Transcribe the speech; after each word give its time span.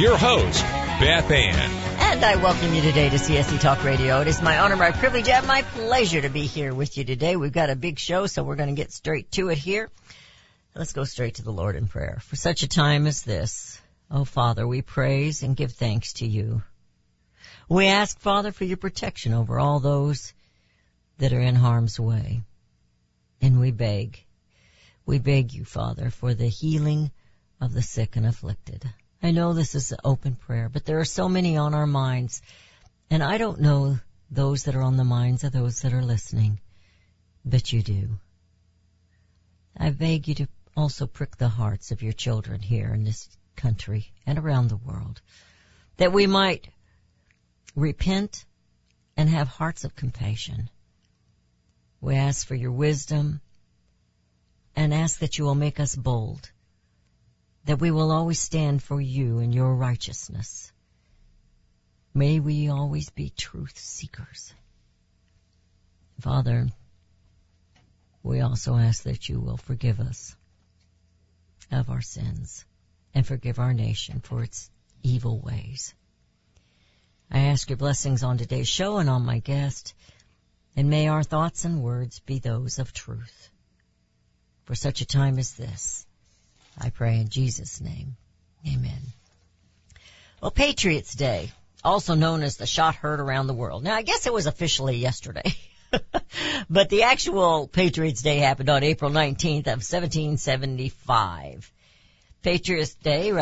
your 0.00 0.16
host, 0.16 0.62
Beth 0.62 1.30
Ann. 1.30 1.70
And 2.00 2.24
I 2.24 2.36
welcome 2.36 2.72
you 2.72 2.80
today 2.80 3.10
to 3.10 3.16
CSC 3.16 3.60
Talk 3.60 3.84
Radio. 3.84 4.22
It 4.22 4.28
is 4.28 4.40
my 4.40 4.58
honor, 4.58 4.76
my 4.76 4.92
privilege, 4.92 5.28
and 5.28 5.46
my 5.46 5.60
pleasure 5.60 6.22
to 6.22 6.30
be 6.30 6.46
here 6.46 6.72
with 6.72 6.96
you 6.96 7.04
today. 7.04 7.36
We've 7.36 7.52
got 7.52 7.68
a 7.68 7.76
big 7.76 7.98
show, 7.98 8.26
so 8.26 8.42
we're 8.42 8.56
going 8.56 8.74
to 8.74 8.74
get 8.74 8.92
straight 8.92 9.30
to 9.32 9.50
it 9.50 9.58
here. 9.58 9.90
Let's 10.74 10.94
go 10.94 11.04
straight 11.04 11.34
to 11.34 11.42
the 11.42 11.52
Lord 11.52 11.76
in 11.76 11.86
prayer. 11.86 12.18
For 12.22 12.36
such 12.36 12.62
a 12.62 12.68
time 12.68 13.06
as 13.06 13.20
this, 13.20 13.78
oh 14.10 14.24
Father, 14.24 14.66
we 14.66 14.80
praise 14.80 15.42
and 15.42 15.54
give 15.54 15.72
thanks 15.72 16.14
to 16.14 16.26
you. 16.26 16.62
We 17.68 17.88
ask, 17.88 18.18
Father, 18.20 18.52
for 18.52 18.64
your 18.64 18.78
protection 18.78 19.34
over 19.34 19.58
all 19.58 19.80
those 19.80 20.32
that 21.18 21.34
are 21.34 21.40
in 21.40 21.56
harm's 21.56 22.00
way. 22.00 22.40
And 23.42 23.60
we 23.60 23.70
beg, 23.70 24.18
we 25.04 25.18
beg 25.18 25.52
you, 25.52 25.66
Father, 25.66 26.08
for 26.08 26.32
the 26.32 26.48
healing 26.48 27.10
of 27.60 27.74
the 27.74 27.82
sick 27.82 28.16
and 28.16 28.24
afflicted. 28.26 28.90
I 29.22 29.32
know 29.32 29.52
this 29.52 29.74
is 29.74 29.92
an 29.92 29.98
open 30.02 30.34
prayer, 30.34 30.68
but 30.68 30.86
there 30.86 30.98
are 30.98 31.04
so 31.04 31.28
many 31.28 31.56
on 31.56 31.74
our 31.74 31.86
minds, 31.86 32.40
and 33.10 33.22
I 33.22 33.36
don't 33.36 33.60
know 33.60 33.98
those 34.30 34.64
that 34.64 34.74
are 34.74 34.82
on 34.82 34.96
the 34.96 35.04
minds 35.04 35.44
of 35.44 35.52
those 35.52 35.82
that 35.82 35.92
are 35.92 36.02
listening, 36.02 36.60
but 37.44 37.72
you 37.72 37.82
do. 37.82 38.18
I 39.76 39.90
beg 39.90 40.28
you 40.28 40.34
to 40.36 40.48
also 40.74 41.06
prick 41.06 41.36
the 41.36 41.48
hearts 41.48 41.90
of 41.90 42.02
your 42.02 42.12
children 42.12 42.60
here 42.60 42.94
in 42.94 43.04
this 43.04 43.28
country 43.56 44.10
and 44.26 44.38
around 44.38 44.68
the 44.68 44.76
world, 44.76 45.20
that 45.98 46.12
we 46.12 46.26
might 46.26 46.68
repent 47.76 48.46
and 49.16 49.28
have 49.28 49.48
hearts 49.48 49.84
of 49.84 49.94
compassion. 49.94 50.70
We 52.00 52.16
ask 52.16 52.46
for 52.46 52.54
your 52.54 52.72
wisdom 52.72 53.42
and 54.74 54.94
ask 54.94 55.18
that 55.18 55.36
you 55.36 55.44
will 55.44 55.54
make 55.54 55.78
us 55.78 55.94
bold 55.94 56.50
that 57.70 57.80
we 57.80 57.92
will 57.92 58.10
always 58.10 58.40
stand 58.40 58.82
for 58.82 59.00
you 59.00 59.38
and 59.38 59.54
your 59.54 59.76
righteousness. 59.76 60.72
May 62.12 62.40
we 62.40 62.68
always 62.68 63.10
be 63.10 63.30
truth 63.30 63.78
seekers. 63.78 64.52
Father, 66.20 66.66
we 68.24 68.40
also 68.40 68.74
ask 68.74 69.04
that 69.04 69.28
you 69.28 69.38
will 69.38 69.56
forgive 69.56 70.00
us 70.00 70.34
of 71.70 71.90
our 71.90 72.00
sins 72.00 72.64
and 73.14 73.24
forgive 73.24 73.60
our 73.60 73.72
nation 73.72 74.18
for 74.18 74.42
its 74.42 74.68
evil 75.04 75.38
ways. 75.38 75.94
I 77.30 77.38
ask 77.38 77.70
your 77.70 77.76
blessings 77.76 78.24
on 78.24 78.36
today's 78.36 78.66
show 78.66 78.98
and 78.98 79.08
on 79.08 79.24
my 79.24 79.38
guest, 79.38 79.94
and 80.74 80.90
may 80.90 81.06
our 81.06 81.22
thoughts 81.22 81.64
and 81.64 81.84
words 81.84 82.18
be 82.18 82.40
those 82.40 82.80
of 82.80 82.92
truth. 82.92 83.48
For 84.64 84.74
such 84.74 85.02
a 85.02 85.06
time 85.06 85.38
as 85.38 85.54
this, 85.54 86.04
I 86.78 86.90
pray 86.90 87.20
in 87.20 87.28
Jesus' 87.28 87.80
name. 87.80 88.16
Amen. 88.66 89.00
Well, 90.40 90.50
Patriots 90.50 91.14
Day, 91.14 91.50
also 91.84 92.14
known 92.14 92.42
as 92.42 92.56
the 92.56 92.66
shot 92.66 92.94
heard 92.94 93.20
around 93.20 93.46
the 93.46 93.54
world. 93.54 93.82
Now, 93.84 93.94
I 93.94 94.02
guess 94.02 94.26
it 94.26 94.32
was 94.32 94.46
officially 94.46 94.96
yesterday. 94.96 95.54
but 96.70 96.88
the 96.88 97.02
actual 97.04 97.68
Patriots 97.68 98.22
Day 98.22 98.38
happened 98.38 98.70
on 98.70 98.82
April 98.82 99.10
19th 99.10 99.66
of 99.66 99.82
1775. 99.82 101.72
Patriots 102.42 102.94
Day, 102.94 103.32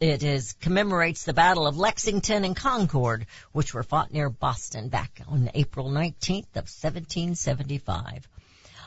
it 0.00 0.22
is 0.22 0.52
commemorates 0.60 1.24
the 1.24 1.32
Battle 1.32 1.66
of 1.66 1.78
Lexington 1.78 2.44
and 2.44 2.54
Concord, 2.54 3.26
which 3.52 3.72
were 3.72 3.82
fought 3.82 4.12
near 4.12 4.28
Boston 4.28 4.88
back 4.88 5.22
on 5.26 5.50
April 5.54 5.88
19th 5.88 6.54
of 6.54 6.68
1775. 6.68 8.28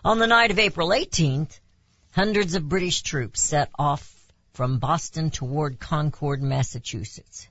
On 0.04 0.20
the 0.20 0.28
night 0.28 0.52
of 0.52 0.60
April 0.60 0.90
18th, 0.90 1.60
Hundreds 2.16 2.56
of 2.56 2.70
British 2.70 3.02
troops 3.02 3.42
set 3.42 3.70
off 3.78 4.10
from 4.54 4.80
Boston 4.80 5.32
toward 5.32 5.82
Concord, 5.82 6.42
Massachusetts, 6.42 7.46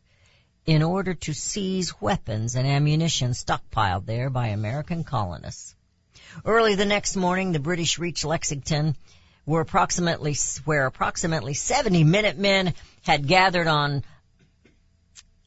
in 0.64 0.82
order 0.82 1.12
to 1.12 1.34
seize 1.34 2.00
weapons 2.00 2.54
and 2.54 2.66
ammunition 2.66 3.32
stockpiled 3.32 4.06
there 4.06 4.30
by 4.30 4.46
American 4.46 5.04
colonists. 5.04 5.74
Early 6.46 6.76
the 6.76 6.86
next 6.86 7.14
morning, 7.14 7.52
the 7.52 7.58
British 7.58 7.98
reached 7.98 8.24
Lexington, 8.24 8.96
where 9.44 9.60
approximately 9.60 10.34
where 10.64 10.86
approximately 10.86 11.52
70 11.52 12.02
Minutemen 12.02 12.72
had 13.02 13.26
gathered 13.26 13.66
on 13.66 14.02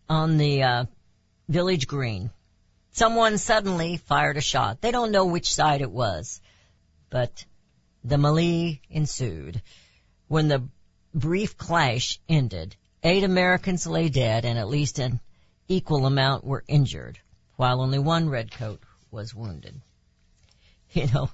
on 0.07 0.38
the 0.38 0.61
uh, 0.61 0.85
village 1.50 1.88
green. 1.88 2.29
Someone 2.91 3.39
suddenly 3.39 3.97
fired 3.97 4.38
a 4.38 4.41
shot. 4.41 4.79
They 4.81 4.91
don't 4.91 5.11
know 5.11 5.25
which 5.25 5.51
side 5.51 5.81
it 5.81 5.89
was, 5.89 6.39
but 7.09 7.45
the 8.07 8.18
melee 8.18 8.81
ensued. 8.90 9.62
When 10.28 10.47
the 10.47 10.63
brief 11.13 11.57
clash 11.57 12.19
ended, 12.29 12.75
eight 13.03 13.23
Americans 13.23 13.85
lay 13.85 14.09
dead 14.09 14.45
and 14.45 14.57
at 14.57 14.69
least 14.69 15.00
an 15.00 15.19
equal 15.68 16.06
amount 16.06 16.44
were 16.44 16.63
injured, 16.68 17.19
while 17.56 17.81
only 17.81 18.00
one 18.00 18.29
redcoat 18.29 18.81
was 19.12 19.35
wounded. 19.35 19.81
You 20.91 21.07
know, 21.07 21.29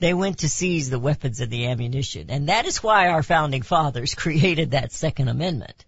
they 0.00 0.12
went 0.12 0.38
to 0.38 0.48
seize 0.48 0.90
the 0.90 0.98
weapons 0.98 1.40
and 1.40 1.50
the 1.52 1.68
ammunition, 1.68 2.30
and 2.30 2.48
that 2.48 2.66
is 2.66 2.82
why 2.82 3.08
our 3.08 3.22
founding 3.22 3.62
fathers 3.62 4.14
created 4.16 4.72
that 4.72 4.92
Second 4.92 5.28
Amendment. 5.28 5.84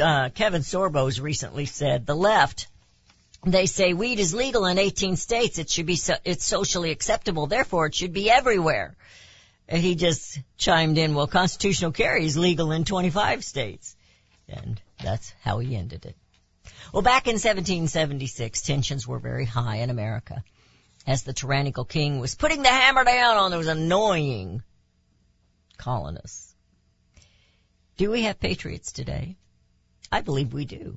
Uh, 0.00 0.30
Kevin 0.30 0.62
Sorbos 0.62 1.20
recently 1.20 1.66
said 1.66 2.06
the 2.06 2.14
left 2.14 2.68
they 3.44 3.66
say 3.66 3.94
weed 3.94 4.18
is 4.18 4.34
legal 4.34 4.66
in 4.66 4.78
18 4.78 5.16
states. 5.16 5.58
It 5.58 5.70
should 5.70 5.86
be, 5.86 5.96
so, 5.96 6.14
it's 6.24 6.44
socially 6.44 6.90
acceptable. 6.90 7.46
Therefore, 7.46 7.86
it 7.86 7.94
should 7.94 8.12
be 8.12 8.30
everywhere. 8.30 8.96
And 9.68 9.82
he 9.82 9.94
just 9.94 10.40
chimed 10.58 10.98
in, 10.98 11.14
well, 11.14 11.26
constitutional 11.26 11.92
carry 11.92 12.26
is 12.26 12.36
legal 12.36 12.72
in 12.72 12.84
25 12.84 13.44
states. 13.44 13.96
And 14.48 14.80
that's 15.02 15.32
how 15.42 15.60
he 15.60 15.76
ended 15.76 16.06
it. 16.06 16.16
Well, 16.92 17.02
back 17.02 17.28
in 17.28 17.34
1776, 17.34 18.62
tensions 18.62 19.06
were 19.06 19.20
very 19.20 19.44
high 19.44 19.76
in 19.76 19.90
America 19.90 20.42
as 21.06 21.22
the 21.22 21.32
tyrannical 21.32 21.84
king 21.84 22.18
was 22.18 22.34
putting 22.34 22.62
the 22.62 22.68
hammer 22.68 23.04
down 23.04 23.36
on 23.36 23.50
those 23.50 23.68
annoying 23.68 24.62
colonists. 25.78 26.54
Do 27.96 28.10
we 28.10 28.22
have 28.22 28.40
patriots 28.40 28.92
today? 28.92 29.36
I 30.10 30.20
believe 30.20 30.52
we 30.52 30.64
do. 30.64 30.96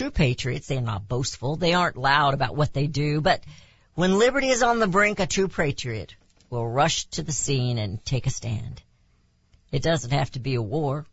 True 0.00 0.10
patriots, 0.10 0.66
they're 0.66 0.80
not 0.80 1.08
boastful. 1.08 1.56
They 1.56 1.74
aren't 1.74 1.98
loud 1.98 2.32
about 2.32 2.56
what 2.56 2.72
they 2.72 2.86
do, 2.86 3.20
but 3.20 3.44
when 3.92 4.18
liberty 4.18 4.48
is 4.48 4.62
on 4.62 4.78
the 4.78 4.86
brink, 4.86 5.20
a 5.20 5.26
true 5.26 5.46
patriot 5.46 6.16
will 6.48 6.66
rush 6.66 7.04
to 7.08 7.22
the 7.22 7.32
scene 7.32 7.76
and 7.76 8.02
take 8.02 8.26
a 8.26 8.30
stand. 8.30 8.80
It 9.70 9.82
doesn't 9.82 10.12
have 10.12 10.30
to 10.30 10.40
be 10.40 10.54
a 10.54 10.62
war, 10.62 11.04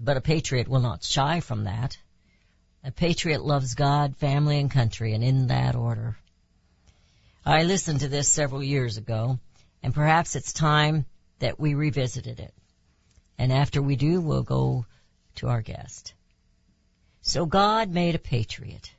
but 0.00 0.16
a 0.16 0.22
patriot 0.22 0.68
will 0.68 0.80
not 0.80 1.04
shy 1.04 1.40
from 1.40 1.64
that. 1.64 1.98
A 2.82 2.90
patriot 2.90 3.44
loves 3.44 3.74
God, 3.74 4.16
family, 4.16 4.58
and 4.58 4.70
country, 4.70 5.12
and 5.12 5.22
in 5.22 5.48
that 5.48 5.76
order. 5.76 6.16
I 7.44 7.64
listened 7.64 8.00
to 8.00 8.08
this 8.08 8.32
several 8.32 8.62
years 8.62 8.96
ago, 8.96 9.38
and 9.82 9.92
perhaps 9.92 10.34
it's 10.34 10.54
time 10.54 11.04
that 11.40 11.60
we 11.60 11.74
revisited 11.74 12.40
it. 12.40 12.54
And 13.36 13.52
after 13.52 13.82
we 13.82 13.96
do, 13.96 14.22
we'll 14.22 14.44
go 14.44 14.86
to 15.34 15.48
our 15.48 15.60
guest. 15.60 16.14
So 17.26 17.46
God 17.46 17.88
made 17.88 18.14
a 18.14 18.18
patriot. 18.18 18.92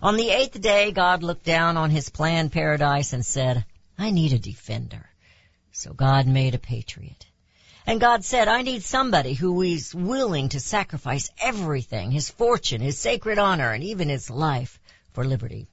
On 0.00 0.14
the 0.14 0.30
eighth 0.30 0.60
day, 0.60 0.92
God 0.92 1.24
looked 1.24 1.44
down 1.44 1.76
on 1.76 1.90
his 1.90 2.08
planned 2.08 2.52
paradise 2.52 3.12
and 3.12 3.26
said, 3.26 3.64
I 3.98 4.12
need 4.12 4.32
a 4.32 4.38
defender. 4.38 5.10
So 5.72 5.92
God 5.92 6.28
made 6.28 6.54
a 6.54 6.58
patriot. 6.58 7.26
And 7.84 8.00
God 8.00 8.24
said, 8.24 8.46
I 8.46 8.62
need 8.62 8.84
somebody 8.84 9.34
who 9.34 9.60
is 9.62 9.92
willing 9.92 10.50
to 10.50 10.60
sacrifice 10.60 11.32
everything, 11.36 12.12
his 12.12 12.30
fortune, 12.30 12.80
his 12.80 12.96
sacred 12.96 13.40
honor, 13.40 13.72
and 13.72 13.82
even 13.82 14.08
his 14.08 14.30
life 14.30 14.78
for 15.12 15.24
liberty. 15.24 15.66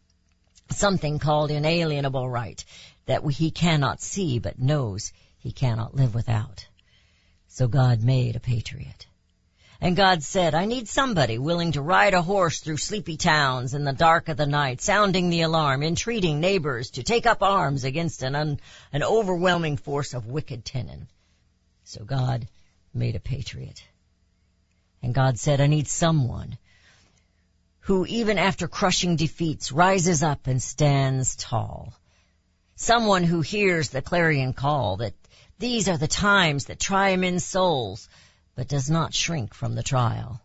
Something 0.72 1.20
called 1.20 1.52
inalienable 1.52 2.28
right 2.28 2.66
that 3.06 3.24
he 3.30 3.52
cannot 3.52 4.02
see 4.02 4.40
but 4.40 4.58
knows 4.58 5.14
he 5.38 5.52
cannot 5.52 5.96
live 5.96 6.16
without. 6.16 6.66
So 7.48 7.68
God 7.68 8.02
made 8.02 8.36
a 8.36 8.40
patriot. 8.40 9.06
And 9.84 9.96
God 9.96 10.22
said, 10.22 10.54
I 10.54 10.66
need 10.66 10.88
somebody 10.88 11.40
willing 11.40 11.72
to 11.72 11.82
ride 11.82 12.14
a 12.14 12.22
horse 12.22 12.60
through 12.60 12.78
sleepy 12.78 13.18
towns 13.18 13.74
in 13.74 13.84
the 13.84 13.92
dark 13.92 14.30
of 14.30 14.38
the 14.38 14.46
night, 14.46 14.80
sounding 14.80 15.32
the 15.32 15.42
alarm, 15.42 15.82
entreating 15.82 16.40
neighbors 16.40 16.92
to 16.92 17.04
take 17.04 17.26
up 17.26 17.42
arms 17.42 17.84
against 17.84 18.22
an, 18.22 18.36
un, 18.36 18.60
an 18.94 19.02
overwhelming 19.02 19.78
force 19.78 20.14
of 20.14 20.28
wicked 20.28 20.64
tenant. 20.64 21.08
So 21.84 22.04
God 22.04 22.48
made 22.94 23.16
a 23.16 23.20
patriot. 23.20 23.84
And 25.02 25.16
God 25.16 25.40
said, 25.40 25.60
I 25.60 25.66
need 25.66 25.88
someone 25.88 26.60
who 27.80 28.06
even 28.06 28.38
after 28.38 28.68
crushing 28.68 29.16
defeats 29.16 29.72
rises 29.72 30.22
up 30.22 30.46
and 30.46 30.62
stands 30.62 31.36
tall. 31.36 31.92
Someone 32.76 33.24
who 33.24 33.42
hears 33.42 33.90
the 33.90 34.04
clarion 34.04 34.54
call 34.54 34.98
that 34.98 35.16
these 35.58 35.90
are 35.90 35.98
the 35.98 36.08
times 36.08 36.66
that 36.66 36.80
try 36.80 37.16
men's 37.16 37.44
souls, 37.44 38.08
but 38.56 38.68
does 38.68 38.90
not 38.90 39.14
shrink 39.14 39.54
from 39.54 39.76
the 39.76 39.84
trial. 39.84 40.42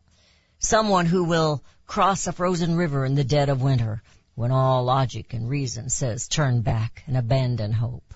Someone 0.58 1.06
who 1.06 1.24
will 1.24 1.62
cross 1.86 2.26
a 2.26 2.32
frozen 2.32 2.76
river 2.76 3.04
in 3.04 3.14
the 3.14 3.24
dead 3.24 3.48
of 3.48 3.62
winter 3.62 4.02
when 4.34 4.52
all 4.52 4.84
logic 4.84 5.32
and 5.32 5.48
reason 5.48 5.88
says 5.88 6.28
turn 6.28 6.60
back 6.60 7.02
and 7.06 7.16
abandon 7.16 7.72
hope. 7.72 8.14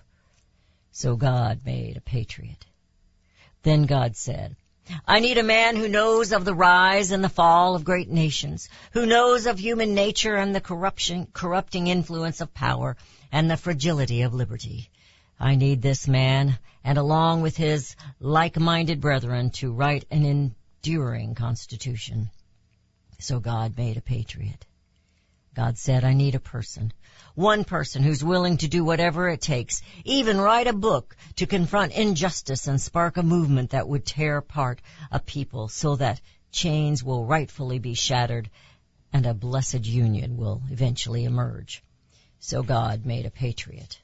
So 0.93 1.17
God 1.17 1.61
made 1.65 1.97
a 1.97 2.01
patriot. 2.01 2.67
Then 3.63 3.85
God 3.85 4.17
said, 4.17 4.57
I 5.07 5.21
need 5.21 5.39
a 5.39 5.43
man 5.43 5.77
who 5.77 5.89
knows 5.89 6.33
of 6.33 6.45
the 6.45 6.55
rise 6.55 7.11
and 7.13 7.23
the 7.23 7.29
fall 7.29 7.75
of 7.75 7.85
great 7.85 8.09
nations, 8.09 8.69
who 8.93 9.07
knows 9.07 9.47
of 9.47 9.59
human 9.59 9.95
nature 9.95 10.35
and 10.35 10.55
the 10.55 10.61
corruption, 10.61 11.29
corrupting 11.33 11.87
influence 11.87 12.41
of 12.41 12.53
power 12.53 12.97
and 13.31 13.51
the 13.51 13.57
fragility 13.57 14.23
of 14.23 14.35
liberty. 14.35 14.91
I 15.41 15.55
need 15.55 15.81
this 15.81 16.07
man, 16.07 16.59
and 16.85 16.99
along 16.99 17.41
with 17.41 17.57
his 17.57 17.97
like-minded 18.21 19.01
brethren, 19.01 19.49
to 19.53 19.73
write 19.73 20.05
an 20.11 20.27
enduring 20.27 21.35
constitution. 21.35 22.31
So 23.19 23.41
God 23.41 23.79
made 23.79 23.97
a 23.97 24.03
patriot. 24.03 24.67
God 25.55 25.79
said, 25.79 26.05
I 26.05 26.13
need 26.13 26.35
a 26.35 26.41
person. 26.41 26.93
One 27.35 27.65
person 27.65 28.03
who's 28.03 28.23
willing 28.23 28.59
to 28.59 28.69
do 28.69 28.85
whatever 28.85 29.31
it 29.31 29.41
takes, 29.41 29.81
even 30.05 30.39
write 30.39 30.67
a 30.67 30.75
book 30.75 31.17
to 31.37 31.47
confront 31.47 31.93
injustice 31.93 32.67
and 32.67 32.79
spark 32.79 33.17
a 33.17 33.23
movement 33.23 33.71
that 33.71 33.89
would 33.89 34.05
tear 34.05 34.37
apart 34.37 34.83
a 35.11 35.21
people 35.21 35.69
so 35.69 35.97
that 35.97 36.21
chains 36.53 37.03
will 37.03 37.25
rightfully 37.25 37.79
be 37.79 37.95
shattered 37.95 38.51
and 39.11 39.25
a 39.25 39.33
blessed 39.33 39.87
union 39.87 40.37
will 40.37 40.61
eventually 40.71 41.25
emerge. 41.25 41.83
So 42.41 42.63
God 42.63 43.07
made 43.07 43.25
a 43.25 43.31
patriot. 43.31 43.99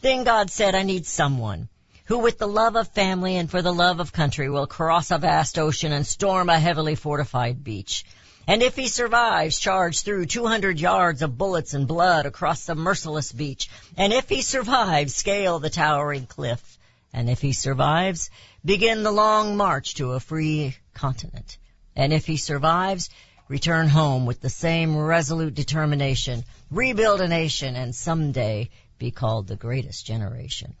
Then 0.00 0.24
God 0.24 0.50
said, 0.50 0.74
I 0.74 0.84
need 0.84 1.06
someone 1.06 1.68
who 2.04 2.18
with 2.18 2.38
the 2.38 2.46
love 2.46 2.76
of 2.76 2.88
family 2.88 3.36
and 3.36 3.50
for 3.50 3.62
the 3.62 3.72
love 3.72 4.00
of 4.00 4.12
country 4.12 4.48
will 4.48 4.66
cross 4.66 5.10
a 5.10 5.18
vast 5.18 5.58
ocean 5.58 5.92
and 5.92 6.06
storm 6.06 6.48
a 6.48 6.58
heavily 6.58 6.94
fortified 6.94 7.62
beach. 7.64 8.04
And 8.46 8.62
if 8.62 8.76
he 8.76 8.88
survives, 8.88 9.58
charge 9.58 10.00
through 10.00 10.24
200 10.24 10.80
yards 10.80 11.20
of 11.20 11.36
bullets 11.36 11.74
and 11.74 11.86
blood 11.86 12.24
across 12.24 12.64
the 12.64 12.74
merciless 12.74 13.30
beach. 13.30 13.68
And 13.96 14.12
if 14.12 14.28
he 14.28 14.40
survives, 14.40 15.14
scale 15.14 15.58
the 15.58 15.68
towering 15.68 16.26
cliff. 16.26 16.78
And 17.12 17.28
if 17.28 17.42
he 17.42 17.52
survives, 17.52 18.30
begin 18.64 19.02
the 19.02 19.12
long 19.12 19.56
march 19.56 19.96
to 19.96 20.12
a 20.12 20.20
free 20.20 20.76
continent. 20.94 21.58
And 21.94 22.12
if 22.12 22.24
he 22.24 22.38
survives, 22.38 23.10
return 23.48 23.88
home 23.88 24.24
with 24.24 24.40
the 24.40 24.48
same 24.48 24.96
resolute 24.96 25.54
determination, 25.54 26.44
rebuild 26.70 27.20
a 27.20 27.28
nation, 27.28 27.76
and 27.76 27.94
someday 27.94 28.70
be 28.98 29.10
called 29.10 29.46
the 29.46 29.56
greatest 29.56 30.06
generation. 30.06 30.74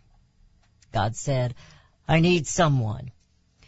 God 0.92 1.16
said, 1.16 1.54
I 2.06 2.20
need 2.20 2.46
someone 2.46 3.12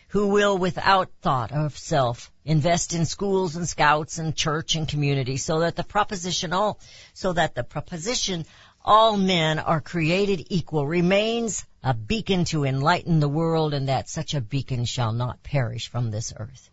who 0.08 0.28
will 0.28 0.58
without 0.58 1.10
thought 1.22 1.52
of 1.52 1.78
self 1.78 2.32
invest 2.44 2.94
in 2.94 3.06
schools 3.06 3.54
and 3.54 3.68
scouts 3.68 4.18
and 4.18 4.34
church 4.34 4.74
and 4.74 4.88
community 4.88 5.36
so 5.36 5.60
that 5.60 5.76
the 5.76 5.84
proposition 5.84 6.52
all 6.52 6.80
so 7.14 7.32
that 7.32 7.54
the 7.54 7.62
proposition 7.62 8.44
all 8.84 9.16
men 9.16 9.58
are 9.58 9.80
created 9.80 10.46
equal 10.50 10.86
remains 10.86 11.64
a 11.82 11.94
beacon 11.94 12.44
to 12.46 12.64
enlighten 12.64 13.20
the 13.20 13.28
world 13.28 13.74
and 13.74 13.88
that 13.88 14.08
such 14.08 14.34
a 14.34 14.40
beacon 14.40 14.84
shall 14.84 15.12
not 15.12 15.42
perish 15.42 15.88
from 15.88 16.10
this 16.10 16.32
earth. 16.36 16.70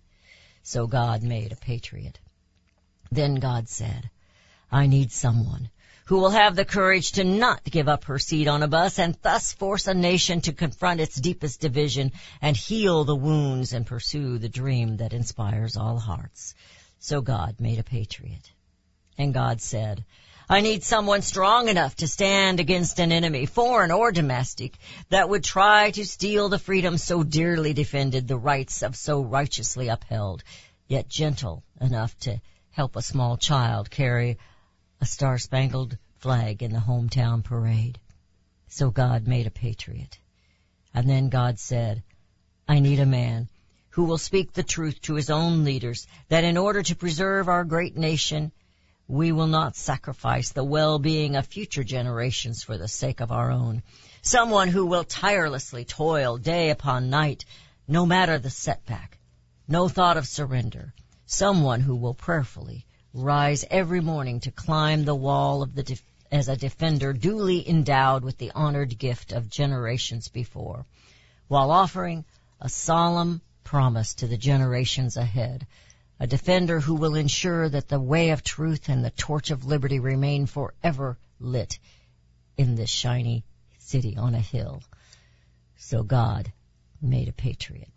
So 0.64 0.88
God 0.88 1.22
made 1.22 1.52
a 1.52 1.58
patriot. 1.58 2.20
Then 3.12 3.36
God 3.36 3.70
said, 3.70 4.10
I 4.72 4.88
need 4.88 5.12
someone 5.12 5.70
who 6.08 6.20
will 6.20 6.30
have 6.30 6.56
the 6.56 6.64
courage 6.64 7.12
to 7.14 7.24
not 7.26 7.64
give 7.66 7.90
up 7.90 8.06
her 8.06 8.18
seat 8.18 8.48
on 8.48 8.64
a 8.64 8.68
bus 8.68 8.98
and 8.98 9.18
thus 9.22 9.52
force 9.52 9.88
a 9.88 9.94
nation 9.94 10.40
to 10.40 10.54
confront 10.54 11.02
its 11.02 11.20
deepest 11.20 11.60
division 11.60 12.14
and 12.42 12.56
heal 12.56 13.04
the 13.04 13.16
wounds 13.16 13.74
and 13.74 13.86
pursue 13.86 14.38
the 14.38 14.48
dream 14.48 14.98
that 14.98 15.12
inspires 15.12 15.76
all 15.76 16.00
hearts. 16.00 16.56
So 17.00 17.20
God 17.20 17.58
made 17.60 17.78
a 17.78 17.84
patriot. 17.84 18.52
And 19.18 19.34
God 19.34 19.62
said, 19.62 20.06
I 20.50 20.62
need 20.62 20.86
someone 20.86 21.24
strong 21.24 21.68
enough 21.68 21.98
to 21.98 22.08
stand 22.08 22.62
against 22.62 23.00
an 23.00 23.12
enemy, 23.12 23.46
foreign 23.46 23.92
or 23.92 24.14
domestic, 24.14 24.78
that 25.10 25.28
would 25.28 25.44
try 25.44 25.92
to 25.92 26.06
steal 26.06 26.48
the 26.48 26.58
freedom 26.58 26.98
so 26.98 27.24
dearly 27.24 27.74
defended, 27.74 28.30
the 28.30 28.38
rights 28.38 28.82
of 28.82 28.96
so 28.96 29.20
righteously 29.20 29.90
upheld, 29.90 30.42
yet 30.88 31.10
gentle 31.10 31.64
enough 31.82 32.18
to 32.20 32.40
help 32.72 32.96
a 32.96 33.02
small 33.02 33.36
child 33.36 33.90
carry 33.90 34.38
a 35.00 35.06
star-spangled 35.06 35.98
flag 36.20 36.64
in 36.64 36.74
the 36.74 36.80
hometown 36.80 37.44
parade. 37.44 38.00
So 38.68 38.90
God 38.90 39.28
made 39.28 39.48
a 39.48 39.52
patriot. 39.52 40.18
And 40.94 41.10
then 41.10 41.30
God 41.30 41.60
said, 41.60 42.04
I 42.68 42.80
need 42.80 43.00
a 43.00 43.06
man 43.06 43.50
who 43.92 44.06
will 44.06 44.18
speak 44.18 44.54
the 44.54 44.64
truth 44.64 45.02
to 45.04 45.16
his 45.16 45.30
own 45.30 45.64
leaders 45.64 46.08
that 46.30 46.44
in 46.44 46.58
order 46.58 46.84
to 46.84 46.96
preserve 46.96 47.48
our 47.48 47.64
great 47.64 47.96
nation, 47.96 48.52
we 49.08 49.32
will 49.32 49.48
not 49.48 49.76
sacrifice 49.76 50.52
the 50.52 50.64
well-being 50.64 51.36
of 51.36 51.46
future 51.46 51.84
generations 51.84 52.64
for 52.64 52.78
the 52.78 52.88
sake 52.88 53.22
of 53.22 53.32
our 53.32 53.52
own. 53.52 53.84
Someone 54.22 54.68
who 54.68 54.86
will 54.86 55.04
tirelessly 55.04 55.86
toil 55.86 56.38
day 56.38 56.72
upon 56.72 57.10
night, 57.10 57.46
no 57.88 58.06
matter 58.06 58.38
the 58.38 58.50
setback. 58.50 59.18
No 59.68 59.88
thought 59.88 60.18
of 60.18 60.28
surrender. 60.28 60.94
Someone 61.26 61.82
who 61.82 61.96
will 61.96 62.14
prayerfully 62.14 62.87
rise 63.18 63.66
every 63.72 64.00
morning 64.00 64.40
to 64.40 64.52
climb 64.52 65.04
the 65.04 65.16
wall 65.16 65.64
of 65.64 65.74
the 65.74 65.82
def- 65.82 66.04
as 66.32 66.48
a 66.48 66.56
defender 66.56 67.14
duly 67.14 67.68
endowed 67.68 68.24
with 68.24 68.38
the 68.38 68.52
honored 68.54 68.98
gift 68.98 69.32
of 69.32 69.50
generations 69.50 70.28
before, 70.28 70.86
while 71.48 71.72
offering 71.72 72.24
a 72.62 72.70
solemn 72.70 73.42
promise 73.64 74.14
to 74.14 74.28
the 74.28 74.38
generations 74.38 75.18
ahead, 75.18 75.66
a 76.20 76.28
defender 76.28 76.80
who 76.80 76.94
will 76.94 77.16
ensure 77.16 77.68
that 77.68 77.88
the 77.88 78.00
way 78.00 78.30
of 78.30 78.44
truth 78.44 78.88
and 78.88 79.04
the 79.04 79.12
torch 79.12 79.50
of 79.50 79.66
liberty 79.66 80.00
remain 80.00 80.46
forever 80.46 81.18
lit 81.40 81.80
in 82.56 82.76
this 82.76 82.90
shiny 82.90 83.44
city 83.80 84.16
on 84.16 84.36
a 84.36 84.40
hill. 84.40 84.84
So 85.78 86.04
God 86.04 86.52
made 87.02 87.30
a 87.30 87.34
patriot. 87.34 87.90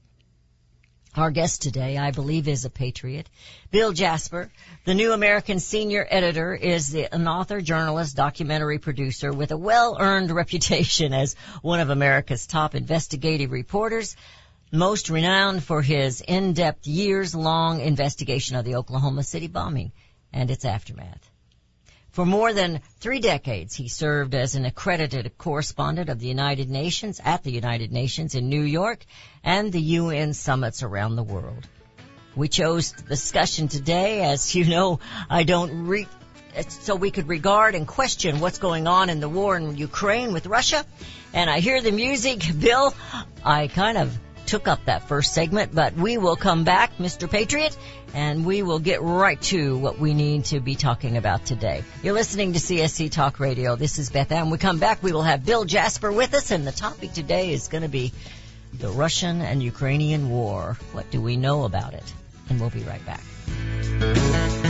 Our 1.16 1.32
guest 1.32 1.62
today, 1.62 1.98
I 1.98 2.12
believe, 2.12 2.46
is 2.46 2.64
a 2.64 2.70
patriot. 2.70 3.28
Bill 3.73 3.92
Jasper, 3.92 4.49
the 4.85 4.94
New 4.94 5.12
American 5.12 5.58
senior 5.58 6.06
editor, 6.08 6.54
is 6.54 6.94
an 6.94 7.26
author, 7.26 7.61
journalist, 7.61 8.14
documentary 8.14 8.78
producer 8.78 9.32
with 9.32 9.50
a 9.50 9.56
well-earned 9.56 10.30
reputation 10.42 11.12
as 11.12 11.35
one 11.62 11.80
of 11.80 11.90
America's 11.90 12.46
top 12.46 12.76
investigative 12.76 13.50
reporters, 13.50 14.14
most 14.70 15.11
renowned 15.11 15.64
for 15.64 15.82
his 15.82 16.20
in-depth 16.20 16.87
years-long 16.87 17.80
investigation 17.80 18.54
of 18.54 18.64
the 18.64 18.76
Oklahoma 18.76 19.25
City 19.25 19.49
bombing 19.49 19.90
and 20.32 20.49
its 20.49 20.64
aftermath. 20.64 21.29
For 22.12 22.26
more 22.26 22.52
than 22.52 22.81
three 22.99 23.21
decades, 23.21 23.75
he 23.75 23.88
served 23.88 24.35
as 24.35 24.57
an 24.57 24.64
accredited 24.64 25.38
correspondent 25.38 26.09
of 26.09 26.19
the 26.19 26.26
United 26.26 26.69
Nations 26.69 27.21
at 27.25 27.45
the 27.45 27.52
United 27.52 27.93
Nations 27.93 28.35
in 28.35 28.49
New 28.49 28.62
York 28.62 29.05
and 29.45 29.73
the 29.73 29.81
UN 29.81 30.35
summits 30.35 30.83
around 30.83 31.14
the 31.14 31.23
world. 31.23 31.69
We 32.35 32.49
chose 32.49 32.93
the 32.93 33.02
discussion 33.02 33.69
today, 33.69 34.23
as 34.23 34.55
you 34.55 34.64
know, 34.64 34.99
I 35.29 35.45
don't 35.45 35.87
re- 35.87 36.09
so 36.69 36.97
we 36.97 37.12
could 37.12 37.29
regard 37.29 37.76
and 37.76 37.87
question 37.87 38.40
what's 38.40 38.59
going 38.59 38.88
on 38.88 39.09
in 39.09 39.21
the 39.21 39.29
war 39.29 39.57
in 39.57 39.76
Ukraine 39.76 40.33
with 40.33 40.47
Russia. 40.47 40.85
And 41.33 41.49
I 41.49 41.61
hear 41.61 41.81
the 41.81 41.93
music, 41.93 42.43
Bill. 42.59 42.93
I 43.45 43.69
kind 43.69 43.99
of 43.99 44.19
took 44.50 44.66
up 44.66 44.85
that 44.87 45.07
first 45.07 45.33
segment, 45.33 45.73
but 45.73 45.95
we 45.95 46.19
will 46.19 46.35
come 46.35 46.64
back, 46.64 46.99
Mr. 46.99 47.30
Patriot, 47.30 47.76
and 48.12 48.45
we 48.45 48.62
will 48.62 48.80
get 48.80 49.00
right 49.00 49.40
to 49.42 49.78
what 49.78 50.00
we 50.00 50.12
need 50.12 50.45
to 50.47 50.59
be 50.59 50.75
talking 50.75 51.16
about 51.16 51.47
today. 51.47 51.85
You're 52.02 52.14
listening 52.14 52.52
to 52.54 52.59
CSC 52.59 53.12
Talk 53.12 53.38
Radio. 53.38 53.76
This 53.76 54.00
is 54.00 54.11
Beth 54.11 54.33
Ann. 54.33 54.42
When 54.42 54.50
we 54.50 54.59
come 54.59 54.80
back, 54.80 55.04
we 55.04 55.12
will 55.12 55.23
have 55.23 55.47
Bill 55.47 55.64
Jasper 55.64 56.11
with 56.11 56.35
us, 56.35 56.50
and 56.50 56.66
the 56.66 56.73
topic 56.73 57.12
today 57.12 57.52
is 57.52 57.69
going 57.69 57.83
to 57.83 57.88
be 57.88 58.12
the 58.75 58.90
Russian 58.90 59.40
and 59.40 59.62
Ukrainian 59.62 60.30
war. 60.30 60.76
What 60.92 61.09
do 61.12 61.21
we 61.21 61.37
know 61.37 61.62
about 61.62 61.95
it? 61.95 62.12
And 62.49 62.61
we'll 62.61 62.71
be 62.71 62.83
right 62.83 63.07
back. 63.07 64.69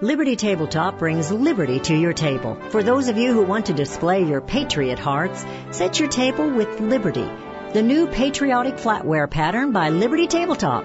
Liberty 0.00 0.36
Tabletop 0.36 1.00
brings 1.00 1.32
liberty 1.32 1.80
to 1.80 1.92
your 1.92 2.12
table. 2.12 2.54
For 2.70 2.84
those 2.84 3.08
of 3.08 3.18
you 3.18 3.32
who 3.32 3.42
want 3.42 3.66
to 3.66 3.72
display 3.72 4.22
your 4.22 4.40
patriot 4.40 4.96
hearts, 4.96 5.44
set 5.72 5.98
your 5.98 6.08
table 6.08 6.48
with 6.48 6.78
Liberty, 6.78 7.28
the 7.72 7.82
new 7.82 8.06
patriotic 8.06 8.76
flatware 8.76 9.28
pattern 9.28 9.72
by 9.72 9.88
Liberty 9.88 10.28
Tabletop. 10.28 10.84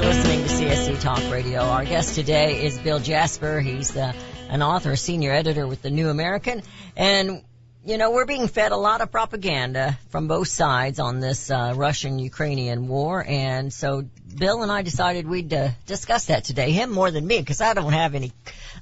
listening 0.00 0.40
to 0.42 0.48
CSC 0.48 1.00
Talk 1.00 1.30
Radio. 1.30 1.60
Our 1.60 1.84
guest 1.84 2.14
today 2.14 2.64
is 2.64 2.78
Bill 2.78 2.98
Jasper. 2.98 3.60
He's 3.60 3.94
an 3.96 4.62
author, 4.62 4.96
senior 4.96 5.32
editor 5.32 5.66
with 5.66 5.82
the 5.82 5.90
New 5.90 6.08
American. 6.08 6.62
And, 6.96 7.42
you 7.84 7.98
know, 7.98 8.12
we're 8.12 8.26
being 8.26 8.46
fed 8.46 8.70
a 8.70 8.76
lot 8.76 9.00
of 9.00 9.10
propaganda 9.10 9.98
from 10.10 10.28
both 10.28 10.48
sides 10.48 11.00
on 11.00 11.18
this 11.18 11.50
uh, 11.50 11.74
Russian-Ukrainian 11.76 12.86
war. 12.86 13.24
And 13.26 13.72
so 13.72 14.04
Bill 14.38 14.62
and 14.62 14.70
I 14.70 14.82
decided 14.82 15.26
we'd 15.26 15.52
uh, 15.52 15.70
discuss 15.86 16.26
that 16.26 16.44
today. 16.44 16.70
Him 16.70 16.90
more 16.92 17.10
than 17.10 17.26
me 17.26 17.40
because 17.40 17.60
I 17.60 17.74
don't 17.74 17.92
have 17.92 18.14
any, 18.14 18.32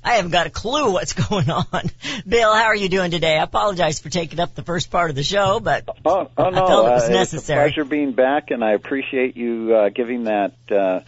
I 0.05 0.15
haven't 0.15 0.33
got 0.33 0.47
a 0.47 0.51
clue 0.51 0.93
what's 0.93 1.13
going 1.29 1.51
on. 1.51 1.91
Bill, 2.29 2.55
how 2.55 2.65
are 2.67 2.77
you 2.77 2.91
doing 2.91 3.11
today? 3.11 3.39
I 3.39 3.43
apologize 3.43 4.01
for 4.01 4.11
taking 4.11 4.39
up 4.39 4.55
the 4.55 4.63
first 4.63 4.91
part 4.91 5.09
of 5.09 5.17
the 5.17 5.25
show, 5.25 5.61
but 5.61 5.89
Oh, 6.05 6.31
oh 6.37 6.45
I 6.45 6.51
no, 6.51 6.67
felt 6.67 6.87
it 6.87 6.91
was 6.91 7.09
uh, 7.09 7.13
necessary. 7.13 7.69
It's 7.69 7.79
a 7.79 7.81
pleasure 7.81 7.89
being 7.89 8.13
back, 8.13 8.51
and 8.51 8.63
I 8.63 8.73
appreciate 8.73 9.37
you 9.37 9.75
uh, 9.75 9.89
giving 9.89 10.25
that 10.25 10.53
uh, 10.71 11.01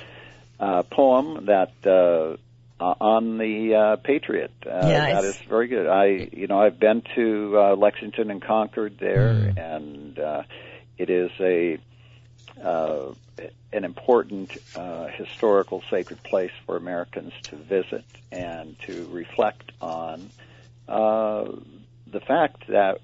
uh, 0.58 0.82
poem 0.84 1.46
that 1.46 1.72
uh, 1.87 2.37
uh, 2.82 2.94
on 3.00 3.38
the 3.38 3.74
uh, 3.74 3.96
Patriot. 3.96 4.50
Uh, 4.66 4.70
Yeah, 4.70 5.12
that 5.14 5.24
is 5.24 5.36
very 5.48 5.68
good. 5.68 5.86
I, 5.86 6.28
you 6.32 6.46
know, 6.48 6.60
I've 6.60 6.80
been 6.80 7.02
to 7.14 7.58
uh, 7.58 7.76
Lexington 7.76 8.30
and 8.30 8.42
Concord 8.42 8.98
there, 8.98 9.32
Mm. 9.32 9.76
and 9.76 10.18
uh, 10.18 10.42
it 10.98 11.08
is 11.10 11.30
a 11.40 11.78
uh, 12.62 13.14
an 13.72 13.84
important 13.84 14.50
uh, 14.74 15.06
historical 15.08 15.82
sacred 15.90 16.22
place 16.22 16.50
for 16.66 16.76
Americans 16.76 17.32
to 17.44 17.56
visit 17.56 18.04
and 18.30 18.76
to 18.80 19.08
reflect 19.10 19.72
on 19.80 20.30
uh, 20.88 21.44
the 22.06 22.20
fact 22.20 22.66
that 22.68 23.00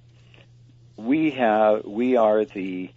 we 0.96 1.30
have 1.30 1.84
we 1.86 2.16
are 2.16 2.44
the 2.44 2.90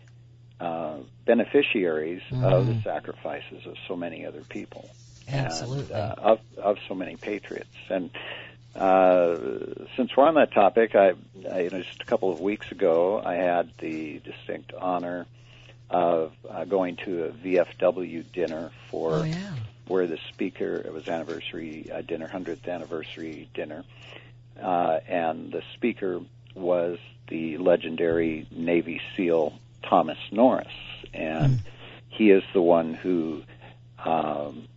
uh, 0.59 0.97
beneficiaries 1.25 2.21
of 2.31 2.67
the 2.67 2.81
sacrifices 2.83 3.65
of 3.65 3.75
so 3.87 3.95
many 3.95 4.25
other 4.25 4.41
people 4.41 4.89
Absolutely. 5.33 5.93
and, 5.93 6.01
uh, 6.01 6.15
of 6.17 6.39
of 6.57 6.77
so 6.87 6.95
many 6.95 7.15
patriots 7.15 7.75
and 7.89 8.09
uh, 8.75 9.37
since 9.97 10.15
we're 10.15 10.25
on 10.25 10.35
that 10.35 10.53
topic, 10.53 10.95
I, 10.95 11.13
I 11.51 11.61
you 11.61 11.69
know 11.69 11.81
just 11.81 12.01
a 12.01 12.05
couple 12.05 12.31
of 12.31 12.39
weeks 12.39 12.71
ago 12.71 13.21
I 13.23 13.35
had 13.35 13.69
the 13.79 14.19
distinct 14.19 14.73
honor 14.73 15.25
of 15.89 16.31
uh, 16.49 16.63
going 16.63 16.95
to 16.97 17.25
a 17.25 17.29
VFW 17.31 18.23
dinner 18.31 18.71
for 18.89 19.15
oh, 19.15 19.23
yeah. 19.23 19.55
where 19.87 20.07
the 20.07 20.19
speaker 20.29 20.75
it 20.85 20.93
was 20.93 21.09
anniversary 21.09 21.91
uh, 21.91 22.01
dinner, 22.01 22.27
hundredth 22.27 22.65
anniversary 22.67 23.49
dinner, 23.53 23.83
uh, 24.61 24.99
and 25.05 25.51
the 25.51 25.63
speaker 25.73 26.21
was 26.55 26.97
the 27.27 27.57
legendary 27.57 28.47
Navy 28.51 29.01
SEAL 29.17 29.53
Thomas 29.83 30.17
Norris, 30.31 30.67
and 31.13 31.59
he 32.09 32.31
is 32.31 32.43
the 32.53 32.61
one 32.61 32.93
who 32.93 33.43
um, 33.99 34.67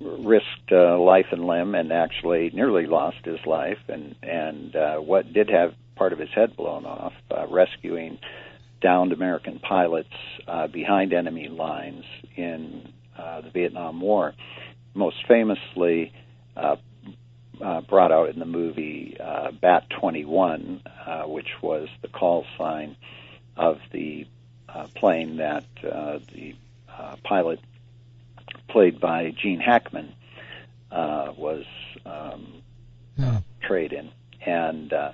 risked 0.00 0.72
uh, 0.72 0.98
life 0.98 1.26
and 1.32 1.46
limb 1.46 1.74
and 1.74 1.92
actually 1.92 2.50
nearly 2.50 2.86
lost 2.86 3.24
his 3.24 3.44
life, 3.46 3.78
and 3.88 4.14
and 4.22 4.74
uh, 4.74 4.96
what 4.96 5.32
did 5.32 5.50
have 5.50 5.74
part 5.94 6.12
of 6.12 6.18
his 6.18 6.30
head 6.30 6.56
blown 6.56 6.84
off, 6.84 7.14
uh, 7.30 7.46
rescuing 7.48 8.18
downed 8.82 9.12
American 9.12 9.58
pilots 9.58 10.12
uh, 10.46 10.66
behind 10.66 11.12
enemy 11.12 11.48
lines 11.48 12.04
in 12.36 12.88
uh, 13.18 13.40
the 13.40 13.50
Vietnam 13.50 14.00
War. 14.00 14.34
Most 14.94 15.16
famously, 15.26 16.12
uh, 16.56 16.76
uh, 17.60 17.80
brought 17.82 18.12
out 18.12 18.28
in 18.28 18.38
the 18.38 18.46
movie 18.46 19.16
uh, 19.18 19.50
Bat 19.50 19.88
21, 20.00 20.82
uh, 21.06 21.22
which 21.22 21.48
was 21.62 21.88
the 22.02 22.08
call 22.08 22.44
sign 22.58 22.96
of 23.56 23.78
the 23.92 24.26
uh, 24.68 24.86
plane 24.94 25.36
that 25.38 25.64
uh, 25.84 26.18
the 26.32 26.54
uh, 26.88 27.16
pilot, 27.24 27.60
played 28.68 29.00
by 29.00 29.32
Gene 29.40 29.60
Hackman, 29.60 30.12
uh, 30.90 31.32
was 31.36 31.64
um, 32.04 32.62
Hmm. 33.16 33.36
trade 33.62 33.92
in. 33.94 34.10
And 34.44 34.92
uh, 34.92 35.12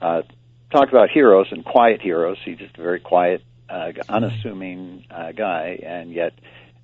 uh, 0.00 0.22
talk 0.70 0.88
about 0.90 1.08
heroes 1.10 1.46
and 1.50 1.64
quiet 1.64 2.00
heroes. 2.02 2.36
He's 2.44 2.58
just 2.58 2.76
a 2.76 2.82
very 2.82 3.00
quiet, 3.00 3.42
uh, 3.70 3.92
unassuming 4.08 5.04
uh, 5.10 5.32
guy, 5.32 5.78
and 5.84 6.12
yet 6.12 6.34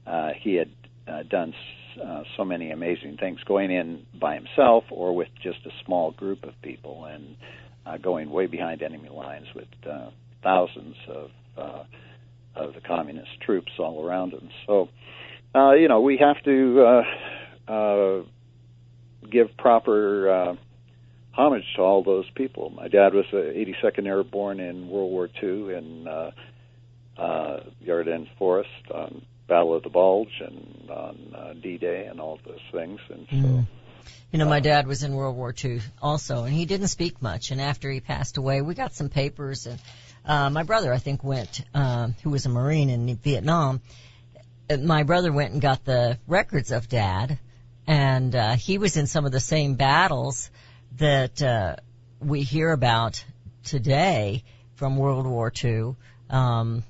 uh, 0.07 0.31
he 0.39 0.55
had 0.55 0.71
uh, 1.07 1.23
done 1.25 1.53
s- 1.55 2.01
uh, 2.03 2.23
so 2.37 2.45
many 2.45 2.71
amazing 2.71 3.17
things, 3.19 3.41
going 3.45 3.71
in 3.71 4.07
by 4.19 4.35
himself 4.35 4.85
or 4.91 5.15
with 5.15 5.29
just 5.43 5.59
a 5.67 5.71
small 5.85 6.13
group 6.13 6.45
of 6.45 6.55
people, 6.63 7.05
and 7.05 7.37
uh, 7.87 7.97
going 7.99 8.31
way 8.31 8.47
behind 8.47 8.83
enemy 8.83 9.09
lines 9.11 9.47
with 9.55 9.69
uh, 9.89 10.09
thousands 10.43 10.97
of 11.09 11.31
uh, 11.57 11.85
of 12.57 12.75
the 12.75 12.81
communist 12.81 13.41
troops 13.41 13.73
all 13.79 14.05
around 14.05 14.33
him. 14.33 14.49
So, 14.67 14.89
uh, 15.55 15.73
you 15.73 15.89
know, 15.89 16.01
we 16.01 16.19
have 16.19 16.43
to. 16.45 16.85
Uh, 16.85 17.03
uh, 17.69 18.23
give 19.31 19.57
proper 19.57 20.31
uh, 20.31 20.57
homage 21.33 21.65
to 21.77 21.83
all 21.83 22.03
those 22.03 22.29
people. 22.31 22.71
My 22.71 22.89
dad 22.89 23.15
was 23.15 23.27
uh, 23.33 23.37
82nd 23.37 24.07
Airborne 24.07 24.61
in 24.61 24.89
World 24.89 25.11
War 25.11 25.29
II 25.43 25.75
in 25.75 26.09
uh, 26.09 26.31
uh, 27.17 27.61
Ardennes 27.89 28.29
Forest 28.39 28.71
on 28.93 29.23
Battle 29.49 29.75
of 29.75 29.83
the 29.83 29.91
Bulge 29.91 30.41
and 30.41 30.91
on 30.91 31.35
uh, 31.35 31.53
D-Day 31.55 32.07
and 32.07 32.21
all 32.21 32.39
those 32.45 32.61
things. 32.73 33.01
And 33.11 33.27
so, 33.31 33.37
Mm. 33.37 33.67
You 34.31 34.39
know, 34.39 34.47
my 34.47 34.61
dad 34.61 34.87
was 34.87 35.03
in 35.03 35.15
World 35.15 35.37
War 35.37 35.55
II 35.65 35.81
also, 36.03 36.45
and 36.45 36.53
he 36.53 36.67
didn't 36.67 36.89
speak 36.89 37.23
much. 37.23 37.51
And 37.51 37.63
after 37.63 37.91
he 37.91 38.01
passed 38.01 38.37
away, 38.37 38.61
we 38.61 38.75
got 38.75 38.95
some 38.95 39.09
papers, 39.09 39.67
and 39.67 39.81
uh, 40.25 40.51
my 40.51 40.65
brother, 40.65 40.93
I 40.93 40.99
think, 40.99 41.25
went, 41.25 41.63
um, 41.73 42.15
who 42.23 42.31
was 42.31 42.45
a 42.45 42.51
Marine 42.51 42.91
in 42.91 43.17
Vietnam. 43.17 43.81
My 44.77 45.03
brother 45.03 45.33
went 45.33 45.53
and 45.53 45.63
got 45.63 45.85
the 45.85 46.19
records 46.27 46.73
of 46.73 46.89
Dad, 46.89 47.39
and 47.87 48.35
uh, 48.35 48.57
he 48.57 48.79
was 48.79 48.97
in 48.97 49.07
some 49.07 49.25
of 49.25 49.33
the 49.33 49.41
same 49.41 49.75
battles 49.75 50.51
that 50.97 51.43
uh, 51.43 51.77
we 52.21 52.43
hear 52.43 52.71
about 52.73 53.25
today 53.65 54.45
from 54.75 54.97
World 54.97 55.27
War 55.27 55.53
II. 55.65 55.97
Um, 56.31 56.85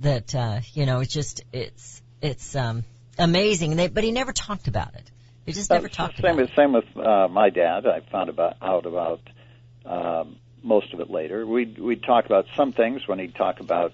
that 0.00 0.34
uh, 0.34 0.60
you 0.74 0.86
know, 0.86 1.00
it's 1.00 1.12
just 1.12 1.42
it's 1.52 2.02
it's 2.20 2.54
um, 2.54 2.84
amazing. 3.18 3.76
They, 3.76 3.88
but 3.88 4.04
he 4.04 4.12
never 4.12 4.32
talked 4.32 4.68
about 4.68 4.94
it. 4.94 5.10
He 5.46 5.52
just 5.52 5.70
never 5.70 5.88
talked 5.88 6.16
same 6.16 6.24
about 6.24 6.36
with 6.36 6.50
same 6.54 6.72
with 6.72 6.96
uh, 6.96 7.28
my 7.28 7.50
dad. 7.50 7.86
I 7.86 8.00
found 8.10 8.28
about 8.28 8.56
out 8.60 8.86
about 8.86 9.20
um, 9.84 10.36
most 10.62 10.92
of 10.92 11.00
it 11.00 11.10
later. 11.10 11.46
We'd 11.46 11.78
we'd 11.78 12.02
talk 12.02 12.26
about 12.26 12.46
some 12.56 12.72
things 12.72 13.06
when 13.06 13.18
he'd 13.18 13.34
talk 13.34 13.60
about 13.60 13.92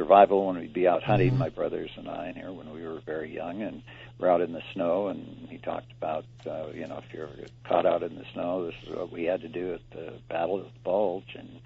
survival 0.00 0.46
when 0.46 0.58
we'd 0.58 0.72
be 0.72 0.88
out 0.88 1.02
hunting, 1.02 1.32
Mhm. 1.34 1.38
my 1.38 1.48
brothers 1.50 1.90
and 1.96 2.08
I, 2.08 2.28
and 2.28 2.36
here 2.36 2.52
when 2.52 2.72
we 2.72 2.82
were 2.86 3.00
very 3.00 3.30
young, 3.34 3.60
and 3.62 3.82
we're 4.18 4.30
out 4.30 4.40
in 4.40 4.52
the 4.52 4.62
snow, 4.72 5.08
and 5.08 5.46
he 5.50 5.58
talked 5.58 5.92
about 5.92 6.24
uh, 6.46 6.68
you 6.74 6.86
know 6.86 6.98
if 6.98 7.12
you're 7.12 7.28
caught 7.64 7.84
out 7.86 8.02
in 8.02 8.14
the 8.16 8.24
snow, 8.32 8.64
this 8.66 8.74
is 8.82 8.88
what 8.96 9.12
we 9.12 9.24
had 9.24 9.40
to 9.42 9.48
do 9.48 9.74
at 9.74 9.80
the 9.90 10.14
Battle 10.28 10.56
of 10.56 10.64
the 10.64 10.80
Bulge, 10.84 11.34
and 11.34 11.60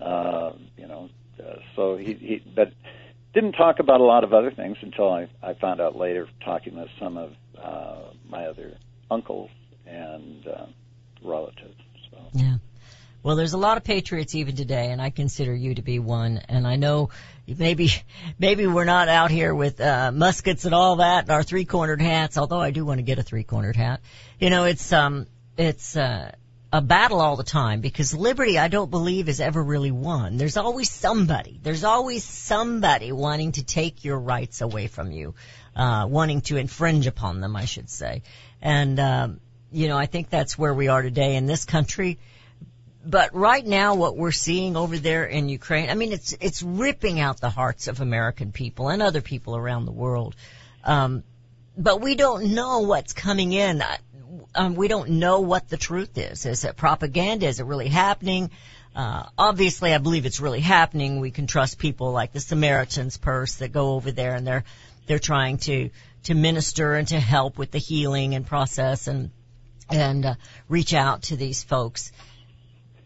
uh, 0.00 0.52
you 0.76 0.86
know, 0.86 1.08
uh, 1.40 1.56
so 1.76 1.96
he, 1.96 2.14
he 2.14 2.42
but 2.54 2.72
didn't 3.32 3.52
talk 3.52 3.78
about 3.78 4.00
a 4.00 4.04
lot 4.04 4.24
of 4.24 4.32
other 4.32 4.50
things 4.50 4.76
until 4.80 5.10
I, 5.12 5.28
I 5.42 5.54
found 5.54 5.80
out 5.80 5.96
later, 5.96 6.26
talking 6.44 6.76
with 6.76 6.90
some 6.98 7.16
of 7.16 7.32
uh, 7.62 8.10
my 8.28 8.46
other 8.46 8.76
uncles 9.10 9.50
and 9.86 10.46
uh, 10.48 10.66
relatives. 11.22 11.80
So 12.10 12.18
Yeah. 12.32 12.56
Well, 13.22 13.34
there's 13.34 13.52
a 13.52 13.58
lot 13.58 13.76
of 13.76 13.84
patriots 13.84 14.34
even 14.36 14.54
today, 14.54 14.90
and 14.90 15.02
I 15.02 15.10
consider 15.10 15.54
you 15.54 15.74
to 15.74 15.82
be 15.82 15.98
one. 15.98 16.38
And 16.48 16.66
I 16.66 16.76
know 16.76 17.10
maybe, 17.46 17.90
maybe 18.38 18.66
we're 18.66 18.84
not 18.84 19.08
out 19.08 19.30
here 19.30 19.54
with 19.54 19.80
uh, 19.80 20.12
muskets 20.12 20.64
and 20.64 20.74
all 20.74 20.96
that, 20.96 21.24
and 21.24 21.30
our 21.30 21.42
three-cornered 21.42 22.00
hats. 22.00 22.38
Although 22.38 22.60
I 22.60 22.70
do 22.70 22.84
want 22.84 22.98
to 22.98 23.02
get 23.02 23.18
a 23.18 23.22
three-cornered 23.24 23.76
hat. 23.76 24.00
You 24.38 24.50
know, 24.50 24.64
it's 24.64 24.92
um, 24.92 25.26
it's 25.56 25.96
uh, 25.96 26.30
a 26.72 26.80
battle 26.80 27.20
all 27.20 27.34
the 27.34 27.42
time 27.42 27.80
because 27.80 28.14
liberty, 28.14 28.56
I 28.56 28.68
don't 28.68 28.90
believe, 28.90 29.28
is 29.28 29.40
ever 29.40 29.62
really 29.62 29.90
won. 29.90 30.36
There's 30.36 30.56
always 30.56 30.88
somebody. 30.88 31.58
There's 31.60 31.82
always 31.82 32.22
somebody 32.22 33.10
wanting 33.10 33.52
to 33.52 33.64
take 33.64 34.04
your 34.04 34.18
rights 34.18 34.60
away 34.60 34.86
from 34.86 35.10
you, 35.10 35.34
uh, 35.74 36.06
wanting 36.08 36.42
to 36.42 36.56
infringe 36.56 37.08
upon 37.08 37.40
them, 37.40 37.56
I 37.56 37.64
should 37.64 37.90
say. 37.90 38.22
And 38.62 39.00
um, 39.00 39.40
you 39.72 39.88
know, 39.88 39.98
I 39.98 40.06
think 40.06 40.30
that's 40.30 40.56
where 40.56 40.72
we 40.72 40.86
are 40.86 41.02
today 41.02 41.34
in 41.34 41.46
this 41.46 41.64
country 41.64 42.18
but 43.08 43.34
right 43.34 43.64
now 43.64 43.94
what 43.94 44.18
we're 44.18 44.32
seeing 44.32 44.76
over 44.76 44.98
there 44.98 45.24
in 45.24 45.48
Ukraine, 45.48 45.88
I 45.88 45.94
mean, 45.94 46.12
it's, 46.12 46.36
it's 46.40 46.62
ripping 46.62 47.20
out 47.20 47.40
the 47.40 47.48
hearts 47.48 47.88
of 47.88 48.02
American 48.02 48.52
people 48.52 48.90
and 48.90 49.00
other 49.00 49.22
people 49.22 49.56
around 49.56 49.86
the 49.86 49.92
world. 49.92 50.36
Um, 50.84 51.24
but 51.74 52.02
we 52.02 52.16
don't 52.16 52.52
know 52.52 52.80
what's 52.80 53.14
coming 53.14 53.54
in. 53.54 53.82
Um, 54.54 54.74
we 54.74 54.88
don't 54.88 55.08
know 55.12 55.40
what 55.40 55.70
the 55.70 55.78
truth 55.78 56.18
is. 56.18 56.44
Is 56.44 56.64
it 56.64 56.76
propaganda? 56.76 57.46
Is 57.46 57.60
it 57.60 57.64
really 57.64 57.88
happening? 57.88 58.50
Uh, 58.94 59.22
obviously 59.38 59.94
I 59.94 59.98
believe 59.98 60.26
it's 60.26 60.40
really 60.40 60.60
happening. 60.60 61.18
We 61.18 61.30
can 61.30 61.46
trust 61.46 61.78
people 61.78 62.12
like 62.12 62.32
the 62.32 62.40
Samaritan's 62.40 63.16
Purse 63.16 63.54
that 63.56 63.72
go 63.72 63.94
over 63.94 64.12
there 64.12 64.34
and 64.34 64.46
they're, 64.46 64.64
they're 65.06 65.18
trying 65.18 65.56
to, 65.58 65.88
to 66.24 66.34
minister 66.34 66.92
and 66.92 67.08
to 67.08 67.18
help 67.18 67.56
with 67.56 67.70
the 67.70 67.78
healing 67.78 68.34
and 68.34 68.46
process 68.46 69.06
and, 69.06 69.30
and, 69.88 70.26
uh, 70.26 70.34
reach 70.68 70.92
out 70.92 71.22
to 71.22 71.36
these 71.36 71.64
folks. 71.64 72.12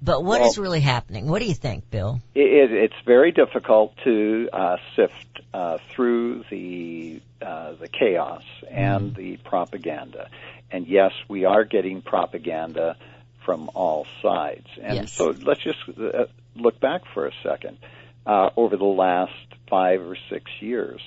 But 0.05 0.25
what 0.25 0.43
is 0.43 0.59
Well- 0.59 0.65
really 0.65 0.81
happening? 0.81 1.29
What 1.29 1.41
do 1.41 1.47
you 1.47 1.55
think, 1.55 1.91
Bill? 1.91 2.19
it, 2.35 2.73
it's 2.73 2.95
very 3.07 3.31
difficult 3.33 3.95
to 4.05 4.49
uh, 4.53 4.77
sift 4.97 5.41
uh, 5.55 5.79
through 5.91 6.45
the 6.51 7.21
uh, 7.41 7.73
the 7.81 7.89
chaos 7.89 8.43
and 8.71 9.15
the 9.15 9.37
propaganda. 9.39 10.29
And 10.71 10.87
yes, 10.87 11.13
we 11.29 11.45
are 11.45 11.65
getting 11.65 12.03
propaganda 12.03 12.97
from 13.45 13.71
all 13.75 14.07
sides. 14.23 14.67
And 14.81 14.95
Yes. 14.95 15.13
so 15.13 15.35
let's 15.43 15.61
just 15.61 15.79
uh, 15.99 16.27
look 16.57 16.81
back 16.81 17.03
for 17.13 17.27
a 17.27 17.33
second. 17.43 17.79
Uh, 18.25 18.51
over 18.57 18.77
the 18.77 18.85
last 18.85 19.33
five 19.69 20.01
or 20.01 20.17
six 20.31 20.45
years, 20.61 21.01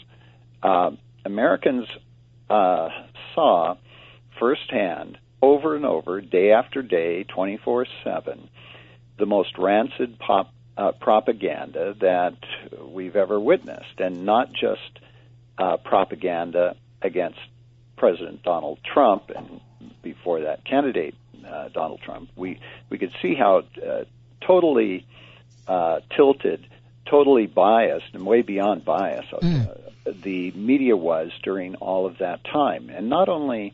uh, 0.62 0.92
Americans 1.24 1.88
uh, 2.50 2.90
saw 3.34 3.76
firsthand, 4.40 5.18
over 5.42 5.76
and 5.76 5.86
over, 5.86 6.20
day 6.22 6.52
after 6.52 6.82
day, 6.82 7.24
24 7.24 7.86
7, 8.04 8.50
the 9.18 9.26
most 9.26 9.58
rancid 9.58 10.20
pop, 10.20 10.54
uh, 10.78 10.92
propaganda 10.94 11.96
that 12.02 12.38
we've 12.88 13.16
ever 13.16 13.40
witnessed, 13.40 14.00
and 14.00 14.26
not 14.26 14.52
just 14.52 15.00
uh, 15.58 15.78
propaganda 15.78 16.76
against 17.02 17.40
President 17.98 18.44
Donald 18.44 18.80
Trump 18.84 19.32
and 19.36 19.62
before 20.02 20.42
that 20.42 20.66
candidate 20.66 21.16
uh, 21.48 21.70
Donald 21.70 22.02
Trump. 22.02 22.30
We 22.36 22.60
we 22.90 22.98
could 22.98 23.14
see 23.22 23.36
how 23.36 23.64
uh, 23.86 24.04
totally 24.42 25.06
uh, 25.68 26.02
tilted, 26.16 26.68
totally 27.10 27.48
biased, 27.48 28.14
and 28.14 28.26
way 28.26 28.42
beyond 28.42 28.84
bias 28.86 29.26
Mm. 29.42 29.70
uh, 29.70 30.12
the 30.24 30.52
media 30.52 30.96
was 30.96 31.32
during 31.44 31.76
all 31.76 32.06
of 32.06 32.20
that 32.20 32.44
time, 32.44 32.90
and 32.90 33.10
not 33.10 33.28
only 33.28 33.74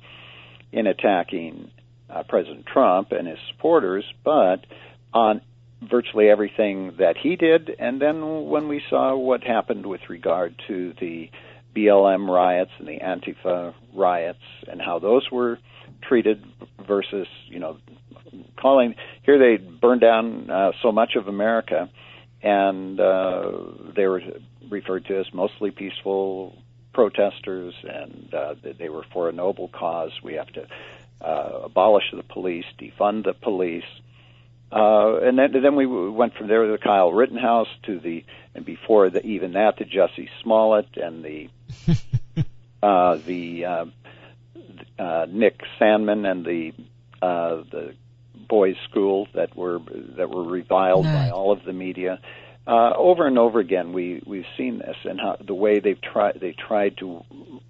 in 0.72 0.88
attacking 0.88 1.70
uh, 2.10 2.24
President 2.24 2.66
Trump 2.66 3.12
and 3.12 3.28
his 3.28 3.40
supporters, 3.50 4.06
but 4.24 4.66
on 5.14 5.42
virtually 5.82 6.30
everything 6.30 6.96
that 7.00 7.18
he 7.18 7.36
did. 7.36 7.76
And 7.80 8.02
then 8.02 8.46
when 8.46 8.68
we 8.68 8.82
saw 8.90 9.16
what 9.16 9.44
happened 9.44 9.86
with 9.86 10.02
regard 10.10 10.56
to 10.68 10.94
the 11.00 11.30
BLM 11.76 12.28
riots 12.28 12.72
and 12.80 12.88
the 12.88 13.00
Antifa 13.00 13.74
riots 13.94 14.44
and 14.68 14.82
how 14.82 15.00
those 15.00 15.30
were 15.32 15.58
treated 16.02 16.44
versus, 16.86 17.28
you 17.48 17.60
know, 17.60 17.78
calling 18.58 18.96
here 19.24 19.38
they 19.40 19.58
burned 19.58 20.02
down 20.02 20.50
uh, 20.50 20.72
so 20.82 20.92
much 20.92 21.16
of 21.16 21.28
America 21.28 21.90
and 22.42 23.00
uh, 23.00 23.52
they 23.96 24.06
were 24.06 24.22
referred 24.70 25.06
to 25.06 25.20
as 25.20 25.34
mostly 25.34 25.72
peaceful 25.72 26.58
protesters 26.94 27.74
and 27.84 28.34
uh, 28.34 28.56
they 28.78 28.90
were 28.90 29.06
for 29.14 29.30
a 29.30 29.32
noble 29.32 29.68
cause. 29.68 30.12
We 30.24 30.34
have 30.34 30.52
to 30.54 30.68
uh, 31.22 31.62
abolish 31.64 32.06
the 32.14 32.24
police, 32.24 32.66
defund 32.80 33.26
the 33.26 33.34
police. 33.34 33.86
Uh, 34.72 35.18
and 35.18 35.38
then, 35.38 35.52
then 35.62 35.76
we 35.76 35.86
went 35.86 36.34
from 36.36 36.48
there 36.48 36.66
to 36.66 36.72
the 36.72 36.78
Kyle 36.78 37.12
Rittenhouse 37.12 37.68
to 37.84 38.00
the, 38.00 38.24
and 38.56 38.64
before 38.66 39.10
the, 39.10 39.26
even 39.26 39.54
that, 39.54 39.78
to 39.78 39.86
Jesse 39.86 40.30
Smollett 40.42 40.96
and 40.96 41.24
the, 41.24 41.50
uh, 42.84 43.18
the, 43.26 43.66
uh, 43.66 43.86
uh, 44.98 45.26
Nick 45.30 45.62
Sandmann 45.80 46.30
and 46.30 46.46
the, 46.46 46.74
uh, 47.22 47.64
the 47.70 47.96
boys' 48.48 48.78
school 48.90 49.28
that 49.34 49.56
were, 49.58 49.80
that 50.18 50.30
were 50.30 50.44
reviled 50.44 51.04
by 51.06 51.30
all 51.32 51.52
of 51.52 51.66
the 51.66 51.74
media. 51.74 52.22
Uh, 52.66 52.94
over 52.96 53.28
and 53.28 53.38
over 53.38 53.60
again, 53.60 53.92
we, 53.92 54.22
we've 54.26 54.46
seen 54.56 54.78
this 54.78 54.96
and 55.04 55.20
how 55.20 55.36
the 55.42 55.54
way 55.54 55.80
they've 55.80 56.02
tried, 56.02 56.40
they 56.40 56.54
tried 56.54 56.96
to, 56.98 57.26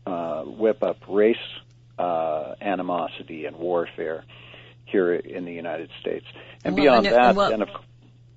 uh, 0.06 0.44
whip 0.44 0.84
up 0.84 0.98
race, 1.08 1.38
uh, 1.98 2.56
animosity 2.62 3.46
and 3.46 3.56
warfare 3.58 4.24
here 4.92 5.14
in 5.14 5.46
the 5.46 5.54
United 5.54 5.90
States. 6.02 6.26
And 6.64 6.76
Well, 6.76 6.84
beyond 6.84 7.08
and- 7.08 7.16
that, 7.16 7.36
what- 7.36 7.50
then 7.50 7.62
of 7.64 7.70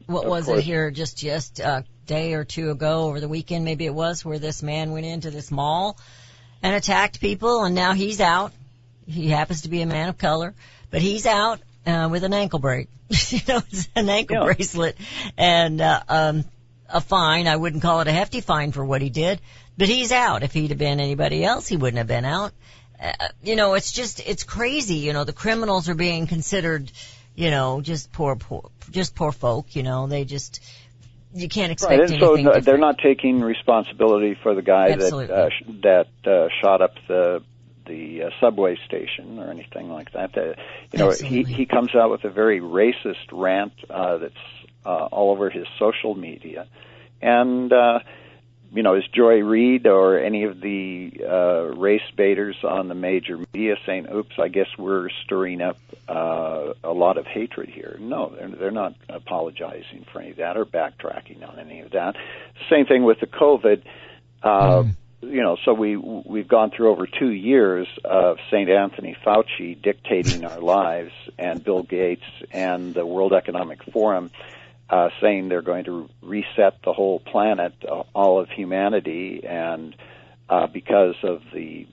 What 0.07 0.25
Of 0.25 0.31
was 0.31 0.45
course. 0.47 0.59
it 0.59 0.63
here 0.65 0.91
just 0.91 1.17
just 1.17 1.61
a 1.61 1.85
day 2.07 2.35
or 2.35 2.45
two 2.45 2.71
ago 2.71 3.05
over 3.05 3.21
the 3.21 3.29
weekend 3.29 3.65
maybe 3.65 3.87
it 3.87 3.95
was 3.95 4.23
where 4.23 4.39
this 4.39 4.63
man 4.63 4.93
went 4.93 5.07
into 5.07 5.31
this 5.31 5.51
mall 5.51 5.99
and 6.63 6.75
attacked 6.75 7.21
people 7.21 7.65
and 7.65 7.75
now 7.75 7.95
he's 7.95 8.21
out. 8.21 8.53
He 9.07 9.29
happens 9.31 9.63
to 9.63 9.71
be 9.71 9.81
a 9.81 9.87
man 9.87 10.11
of 10.11 10.19
color, 10.19 10.53
but 10.91 11.01
he's 11.01 11.25
out 11.27 11.61
uh, 11.87 12.09
with 12.11 12.23
an 12.25 12.35
ankle 12.35 12.59
break. 12.59 12.89
you 13.31 13.41
know, 13.49 13.63
it's 13.71 13.89
an 13.97 14.09
ankle 14.11 14.37
Yeah. 14.47 14.53
bracelet 14.55 14.97
and 15.39 15.81
uh, 15.81 16.03
um 16.09 16.45
a 16.87 17.01
fine. 17.01 17.47
I 17.49 17.57
wouldn't 17.57 17.83
call 17.83 18.01
it 18.01 18.09
a 18.09 18.13
hefty 18.13 18.43
fine 18.43 18.73
for 18.73 18.85
what 18.85 19.01
he 19.01 19.09
did, 19.09 19.41
but 19.79 19.89
he's 19.89 20.13
out. 20.13 20.43
If 20.43 20.53
he'd 20.53 20.69
have 20.69 20.79
been 20.79 21.01
anybody 21.01 21.43
else, 21.43 21.67
he 21.67 21.79
wouldn't 21.79 21.97
have 21.99 22.07
been 22.07 22.27
out. 22.27 22.53
Uh, 23.01 23.13
you 23.43 23.57
know, 23.57 23.75
it's 23.75 23.93
just 23.93 24.21
it's 24.27 24.45
crazy. 24.45 24.97
You 24.97 25.13
know, 25.13 25.25
the 25.25 25.33
criminals 25.33 25.89
are 25.89 25.95
being 25.95 26.27
considered, 26.27 26.91
you 27.35 27.51
know, 27.51 27.81
just 27.81 28.13
poor, 28.13 28.37
poor, 28.37 28.71
just 28.91 29.15
poor 29.15 29.33
folk. 29.33 29.75
You 29.77 29.83
know, 29.83 30.07
they 30.07 30.25
just 30.25 30.61
you 31.35 31.49
can't 31.49 31.73
expect 31.73 31.91
Right, 31.91 32.01
and 32.01 32.09
so 32.09 32.35
anything. 32.35 32.45
different. 32.45 32.65
they're 32.65 32.79
not 32.79 32.99
taking 32.99 33.41
responsibility 33.41 34.37
for 34.43 34.55
the 34.55 34.63
guy 34.63 34.91
Absolutely. 34.91 35.27
that 35.27 35.35
uh, 35.35 35.49
sh- 35.51 35.81
that 35.83 36.31
uh, 36.31 36.49
shot 36.63 36.81
up 36.81 36.95
the 37.09 37.43
the 37.87 38.25
uh, 38.25 38.31
subway 38.41 38.77
station 38.87 39.39
or 39.39 39.51
anything 39.51 39.91
like 39.91 40.13
that. 40.13 40.37
Uh, 40.37 40.55
you 40.93 40.99
know, 40.99 41.11
he 41.11 41.43
he 41.43 41.67
comes 41.67 41.95
out 41.95 42.11
with 42.11 42.25
a 42.25 42.31
very 42.31 42.61
racist 42.61 43.27
rant 43.33 43.73
uh, 43.91 44.19
that's 44.19 44.35
uh, 44.87 45.07
all 45.11 45.33
over 45.33 45.51
his 45.51 45.67
social 45.79 46.15
media, 46.15 46.67
and 47.21 47.73
uh, 47.73 47.99
you 48.75 48.83
know, 48.83 48.97
is 48.97 49.05
Joy 49.15 49.39
Reid 49.39 49.87
or 49.87 50.19
any 50.19 50.45
of 50.45 50.61
the 50.61 51.13
uh, 51.25 51.77
race 51.77 52.03
baiters 52.17 52.57
on 52.65 52.89
the 52.89 52.95
major 52.95 53.39
media 53.53 53.77
saying, 53.87 54.09
"Oops, 54.13 54.35
I 54.39 54.49
guess 54.49 54.67
we're 54.77 55.09
stirring 55.25 55.61
up 55.61 55.79
uh, 56.09 56.73
a 56.83 56.93
lot 56.93 57.17
of 57.17 57.27
hatred 57.27 57.69
here"? 57.69 57.97
No, 58.01 58.35
they're 58.37 58.49
they're 58.49 58.71
not 58.73 58.95
apologizing 59.09 60.05
for 60.13 60.21
any 60.21 60.33
of 60.33 60.37
that 60.39 60.57
or 60.57 60.65
backtracking 60.65 61.49
on 61.49 61.61
any 61.61 61.81
of 61.81 61.93
that. 61.93 62.17
Same 62.69 62.87
thing 62.87 63.05
with 63.05 63.21
the 63.21 63.27
COVID. 63.27 63.83
Uh, 64.43 64.85
You 65.23 65.43
know, 65.43 65.57
so 65.65 65.73
we 65.73 65.97
we've 65.97 66.49
gone 66.49 66.71
through 66.71 66.91
over 66.91 67.07
two 67.07 67.31
years 67.31 67.87
of 68.05 68.37
St. 68.51 68.69
Anthony 68.69 69.17
Fauci 69.25 69.81
dictating 69.81 70.45
our 70.45 70.61
lives, 70.61 71.13
and 71.39 71.65
Bill 71.65 71.83
Gates 71.83 72.27
and 72.53 72.93
the 72.93 73.07
World 73.07 73.33
Economic 73.33 73.83
Forum 73.85 74.31
uh, 74.91 75.09
saying 75.21 75.49
they're 75.49 75.63
going 75.63 75.85
to 75.85 76.09
reset 76.23 76.83
the 76.85 76.93
whole 76.93 77.19
planet, 77.21 77.73
uh, 77.89 78.03
all 78.15 78.41
of 78.41 78.49
humanity, 78.51 79.43
and 79.49 79.97
uh, 80.49 80.67
because 80.67 81.15
of 81.23 81.43
the 81.53 81.87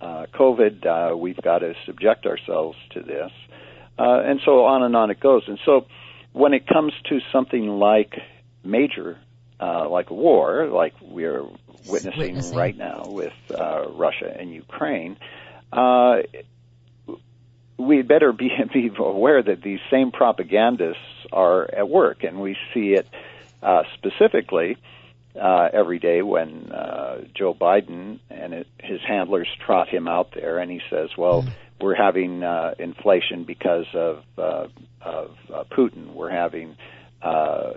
uh, 0.00 0.26
COVID, 0.34 0.84
uh, 0.86 1.16
we've 1.16 1.40
got 1.40 1.60
to 1.60 1.74
subject 1.86 2.26
ourselves 2.26 2.76
to 2.90 3.02
this, 3.02 3.30
uh, 3.98 4.22
and 4.24 4.40
so 4.44 4.64
on 4.64 4.82
and 4.82 4.96
on 4.96 5.10
it 5.10 5.20
goes. 5.20 5.44
And 5.46 5.58
so, 5.64 5.86
when 6.32 6.54
it 6.54 6.66
comes 6.66 6.92
to 7.08 7.20
something 7.30 7.68
like 7.68 8.14
major, 8.64 9.18
uh, 9.60 9.88
like 9.88 10.10
war, 10.10 10.66
like 10.66 10.94
we're 11.00 11.44
witnessing, 11.86 12.20
Witnessing. 12.20 12.58
right 12.58 12.76
now 12.76 13.04
with 13.06 13.32
uh, 13.50 13.88
Russia 13.90 14.34
and 14.36 14.52
Ukraine, 14.52 15.16
uh, 15.72 16.22
we 17.78 18.02
better 18.02 18.32
be, 18.32 18.50
be 18.72 18.90
aware 18.98 19.42
that 19.42 19.62
these 19.62 19.80
same 19.90 20.10
propagandists 20.10 21.00
are 21.32 21.68
at 21.74 21.88
work, 21.88 22.24
and 22.24 22.40
we 22.40 22.56
see 22.74 22.94
it 22.94 23.08
uh, 23.62 23.82
specifically 23.94 24.76
uh, 25.40 25.68
every 25.72 25.98
day 25.98 26.22
when 26.22 26.70
uh, 26.72 27.22
Joe 27.34 27.54
Biden 27.54 28.18
and 28.30 28.52
it, 28.52 28.66
his 28.80 29.00
handlers 29.06 29.48
trot 29.64 29.88
him 29.88 30.08
out 30.08 30.32
there, 30.34 30.58
and 30.58 30.70
he 30.70 30.80
says, 30.90 31.10
"Well, 31.16 31.44
we're 31.80 31.94
having 31.94 32.42
uh, 32.42 32.74
inflation 32.78 33.44
because 33.44 33.86
of 33.94 34.24
uh, 34.36 34.66
of 35.00 35.36
uh, 35.52 35.64
Putin. 35.70 36.14
We're 36.14 36.30
having 36.30 36.76
uh, 37.22 37.74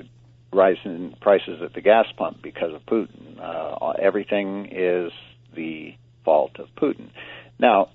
rise 0.52 0.78
in 0.84 1.15
prices 1.22 1.62
at 1.62 1.74
the 1.74 1.82
gas 1.82 2.08
pump 2.18 2.41
because 2.41 2.74
of 2.74 2.86
Putin. 2.86 3.39
Uh, 3.39 3.91
everything 4.02 4.70
is 4.72 5.12
the 5.54 5.96
fault 6.24 6.60
of 6.60 6.68
Putin." 6.76 7.10
Now, 7.58 7.89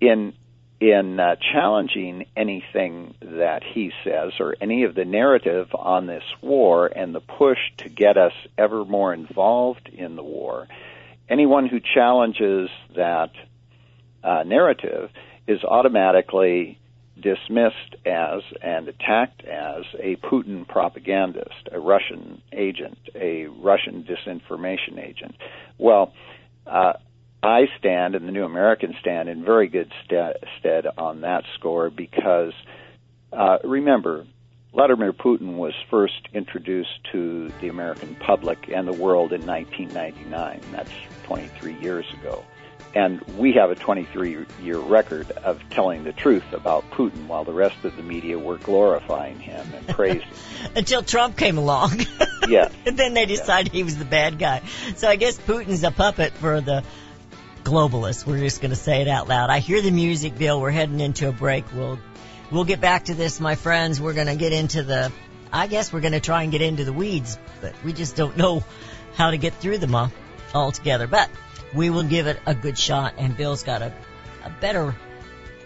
in 0.00 0.34
in 0.80 1.18
uh, 1.18 1.36
challenging 1.52 2.26
anything 2.36 3.14
that 3.22 3.62
he 3.64 3.92
says 4.04 4.32
or 4.38 4.54
any 4.60 4.84
of 4.84 4.94
the 4.94 5.04
narrative 5.04 5.68
on 5.74 6.06
this 6.06 6.24
war 6.42 6.86
and 6.86 7.14
the 7.14 7.20
push 7.20 7.58
to 7.78 7.88
get 7.88 8.16
us 8.16 8.32
ever 8.58 8.84
more 8.84 9.14
involved 9.14 9.88
in 9.88 10.16
the 10.16 10.22
war, 10.22 10.68
anyone 11.28 11.66
who 11.66 11.80
challenges 11.80 12.68
that 12.94 13.30
uh, 14.22 14.42
narrative 14.44 15.10
is 15.46 15.62
automatically 15.64 16.78
dismissed 17.18 17.96
as 18.04 18.42
and 18.60 18.88
attacked 18.88 19.42
as 19.44 19.84
a 19.98 20.16
Putin 20.16 20.68
propagandist, 20.68 21.68
a 21.72 21.80
Russian 21.80 22.42
agent, 22.52 22.98
a 23.14 23.46
Russian 23.46 24.04
disinformation 24.04 24.98
agent. 24.98 25.34
Well, 25.78 26.12
uh, 26.66 26.94
I 27.46 27.68
stand 27.78 28.16
and 28.16 28.26
the 28.26 28.32
New 28.32 28.44
American 28.44 28.96
stand 29.00 29.28
in 29.28 29.44
very 29.44 29.68
good 29.68 29.92
stead, 30.04 30.38
stead 30.58 30.86
on 30.98 31.20
that 31.20 31.44
score 31.54 31.90
because 31.90 32.52
uh, 33.32 33.58
remember, 33.62 34.26
Vladimir 34.72 35.12
Putin 35.12 35.54
was 35.54 35.72
first 35.88 36.28
introduced 36.34 36.98
to 37.12 37.52
the 37.60 37.68
American 37.68 38.16
public 38.16 38.68
and 38.68 38.86
the 38.86 38.92
world 38.92 39.32
in 39.32 39.46
1999. 39.46 40.60
That's 40.72 40.90
23 41.24 41.74
years 41.74 42.04
ago. 42.14 42.44
And 42.96 43.20
we 43.38 43.52
have 43.52 43.70
a 43.70 43.76
23 43.76 44.46
year 44.62 44.78
record 44.78 45.30
of 45.30 45.60
telling 45.70 46.02
the 46.02 46.12
truth 46.12 46.52
about 46.52 46.90
Putin 46.90 47.28
while 47.28 47.44
the 47.44 47.52
rest 47.52 47.84
of 47.84 47.94
the 47.94 48.02
media 48.02 48.38
were 48.40 48.56
glorifying 48.58 49.38
him 49.38 49.64
and 49.72 49.86
praising 49.86 50.22
him. 50.22 50.36
Until 50.76 51.02
Trump 51.04 51.36
came 51.36 51.58
along. 51.58 52.00
Yes. 52.48 52.72
and 52.86 52.96
then 52.96 53.14
they 53.14 53.26
decided 53.26 53.72
he 53.72 53.84
was 53.84 53.98
the 53.98 54.04
bad 54.04 54.38
guy. 54.38 54.62
So 54.96 55.08
I 55.08 55.14
guess 55.14 55.38
Putin's 55.38 55.84
a 55.84 55.92
puppet 55.92 56.32
for 56.32 56.60
the 56.60 56.82
globalists. 57.66 58.24
We're 58.24 58.38
just 58.38 58.60
going 58.60 58.70
to 58.70 58.76
say 58.76 59.02
it 59.02 59.08
out 59.08 59.28
loud. 59.28 59.50
I 59.50 59.58
hear 59.58 59.82
the 59.82 59.90
music, 59.90 60.38
Bill. 60.38 60.60
We're 60.60 60.70
heading 60.70 61.00
into 61.00 61.28
a 61.28 61.32
break. 61.32 61.64
We'll 61.74 61.98
we'll 62.50 62.64
get 62.64 62.80
back 62.80 63.06
to 63.06 63.14
this, 63.14 63.40
my 63.40 63.56
friends. 63.56 64.00
We're 64.00 64.14
going 64.14 64.28
to 64.28 64.36
get 64.36 64.52
into 64.52 64.84
the. 64.84 65.12
I 65.52 65.66
guess 65.66 65.92
we're 65.92 66.00
going 66.00 66.12
to 66.12 66.20
try 66.20 66.44
and 66.44 66.52
get 66.52 66.62
into 66.62 66.84
the 66.84 66.92
weeds, 66.92 67.38
but 67.60 67.74
we 67.84 67.92
just 67.92 68.14
don't 68.14 68.36
know 68.36 68.62
how 69.14 69.30
to 69.30 69.36
get 69.36 69.54
through 69.54 69.78
them 69.78 69.94
all 69.94 70.12
altogether. 70.54 71.06
But 71.08 71.28
we 71.74 71.90
will 71.90 72.04
give 72.04 72.28
it 72.28 72.38
a 72.46 72.54
good 72.54 72.78
shot, 72.78 73.14
and 73.18 73.36
Bill's 73.36 73.64
got 73.64 73.82
a 73.82 73.92
a 74.44 74.50
better 74.60 74.94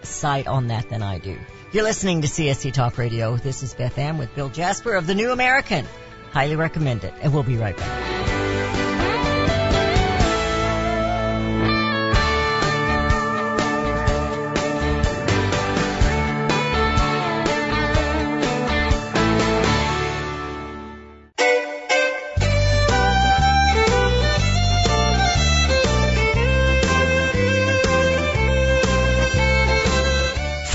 sight 0.03 0.47
on 0.47 0.69
that 0.69 0.89
than 0.89 1.03
I 1.03 1.19
do. 1.19 1.39
You're 1.73 1.85
listening 1.85 2.23
to 2.23 2.29
CSC 2.29 2.73
Talk 2.73 2.97
Radio. 2.97 3.37
This 3.37 3.63
is 3.63 3.75
Beth 3.75 3.99
Ann 3.99 4.17
with 4.17 4.35
Bill 4.35 4.49
Jasper 4.49 4.95
of 4.95 5.07
the 5.07 5.15
New 5.15 5.31
American. 5.31 5.87
Highly 6.33 6.57
recommend 6.57 7.05
it, 7.05 7.13
and 7.21 7.33
we'll 7.33 7.43
be 7.43 7.57
right 7.57 7.77
back. 7.77 8.10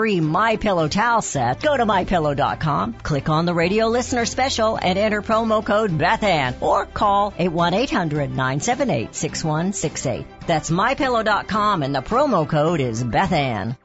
My 0.00 0.56
Pillow 0.56 0.88
towel 0.88 1.20
set, 1.20 1.60
go 1.60 1.76
to 1.76 1.84
mypillow.com, 1.84 2.94
click 2.94 3.28
on 3.28 3.44
the 3.44 3.52
radio 3.52 3.88
listener 3.88 4.24
special 4.24 4.76
and 4.76 4.98
enter 4.98 5.20
promo 5.20 5.62
code 5.62 5.90
BethAnn 5.90 6.62
or 6.62 6.86
call 6.86 7.32
81800-978-6168. 7.32 10.24
That's 10.46 10.70
mypillow.com 10.70 11.82
and 11.82 11.94
the 11.94 12.00
promo 12.00 12.48
code 12.48 12.80
is 12.80 13.04
BethAnn. 13.04 13.76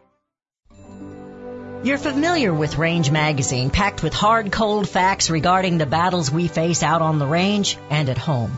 You're 1.84 1.98
familiar 1.98 2.54
with 2.54 2.78
Range 2.78 3.12
Magazine, 3.12 3.70
packed 3.70 4.02
with 4.02 4.14
hard, 4.14 4.54
cold 4.54 4.88
facts 4.88 5.30
regarding 5.30 5.78
the 5.78 5.86
battles 5.86 6.32
we 6.32 6.48
face 6.48 6.82
out 6.82 7.02
on 7.02 7.20
the 7.20 7.28
range 7.28 7.78
and 7.90 8.08
at 8.08 8.18
home. 8.18 8.58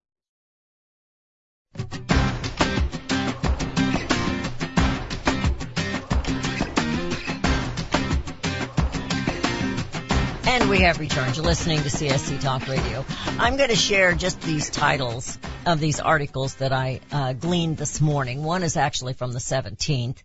And 10.51 10.69
we 10.69 10.79
have 10.79 10.99
returned. 10.99 11.37
You're 11.37 11.45
listening 11.45 11.77
to 11.77 11.89
CSC 11.89 12.41
Talk 12.41 12.67
Radio. 12.67 13.05
I'm 13.39 13.55
going 13.55 13.69
to 13.69 13.75
share 13.75 14.13
just 14.13 14.41
these 14.41 14.69
titles 14.69 15.37
of 15.65 15.79
these 15.79 15.99
articles 15.99 16.55
that 16.55 16.73
I 16.73 16.99
uh, 17.11 17.33
gleaned 17.33 17.77
this 17.77 18.01
morning. 18.01 18.43
One 18.43 18.63
is 18.63 18.75
actually 18.75 19.13
from 19.13 19.31
the 19.31 19.39
17th. 19.39 20.17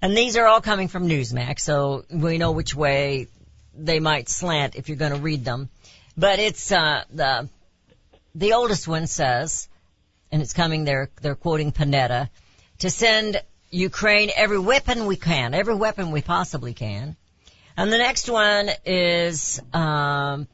And 0.00 0.16
these 0.16 0.36
are 0.36 0.46
all 0.46 0.60
coming 0.60 0.88
from 0.88 1.08
Newsmax, 1.08 1.60
so 1.60 2.04
we 2.10 2.38
know 2.38 2.50
which 2.50 2.74
way 2.74 3.28
they 3.74 4.00
might 4.00 4.28
slant 4.28 4.74
if 4.74 4.88
you're 4.88 4.98
going 4.98 5.12
to 5.12 5.20
read 5.20 5.44
them. 5.44 5.68
But 6.16 6.40
it's 6.40 6.72
uh, 6.72 7.04
the 7.10 7.48
the 8.34 8.54
oldest 8.54 8.88
one 8.88 9.06
says, 9.06 9.68
and 10.32 10.42
it's 10.42 10.54
coming. 10.54 10.84
They're 10.84 11.10
they're 11.20 11.36
quoting 11.36 11.70
Panetta 11.70 12.30
to 12.78 12.90
send 12.90 13.40
Ukraine 13.70 14.30
every 14.34 14.58
weapon 14.58 15.06
we 15.06 15.16
can, 15.16 15.54
every 15.54 15.74
weapon 15.74 16.10
we 16.10 16.22
possibly 16.22 16.74
can. 16.74 17.16
And 17.76 17.92
the 17.92 17.98
next 17.98 18.28
one 18.28 18.70
is 18.84 19.60
um, 19.72 20.48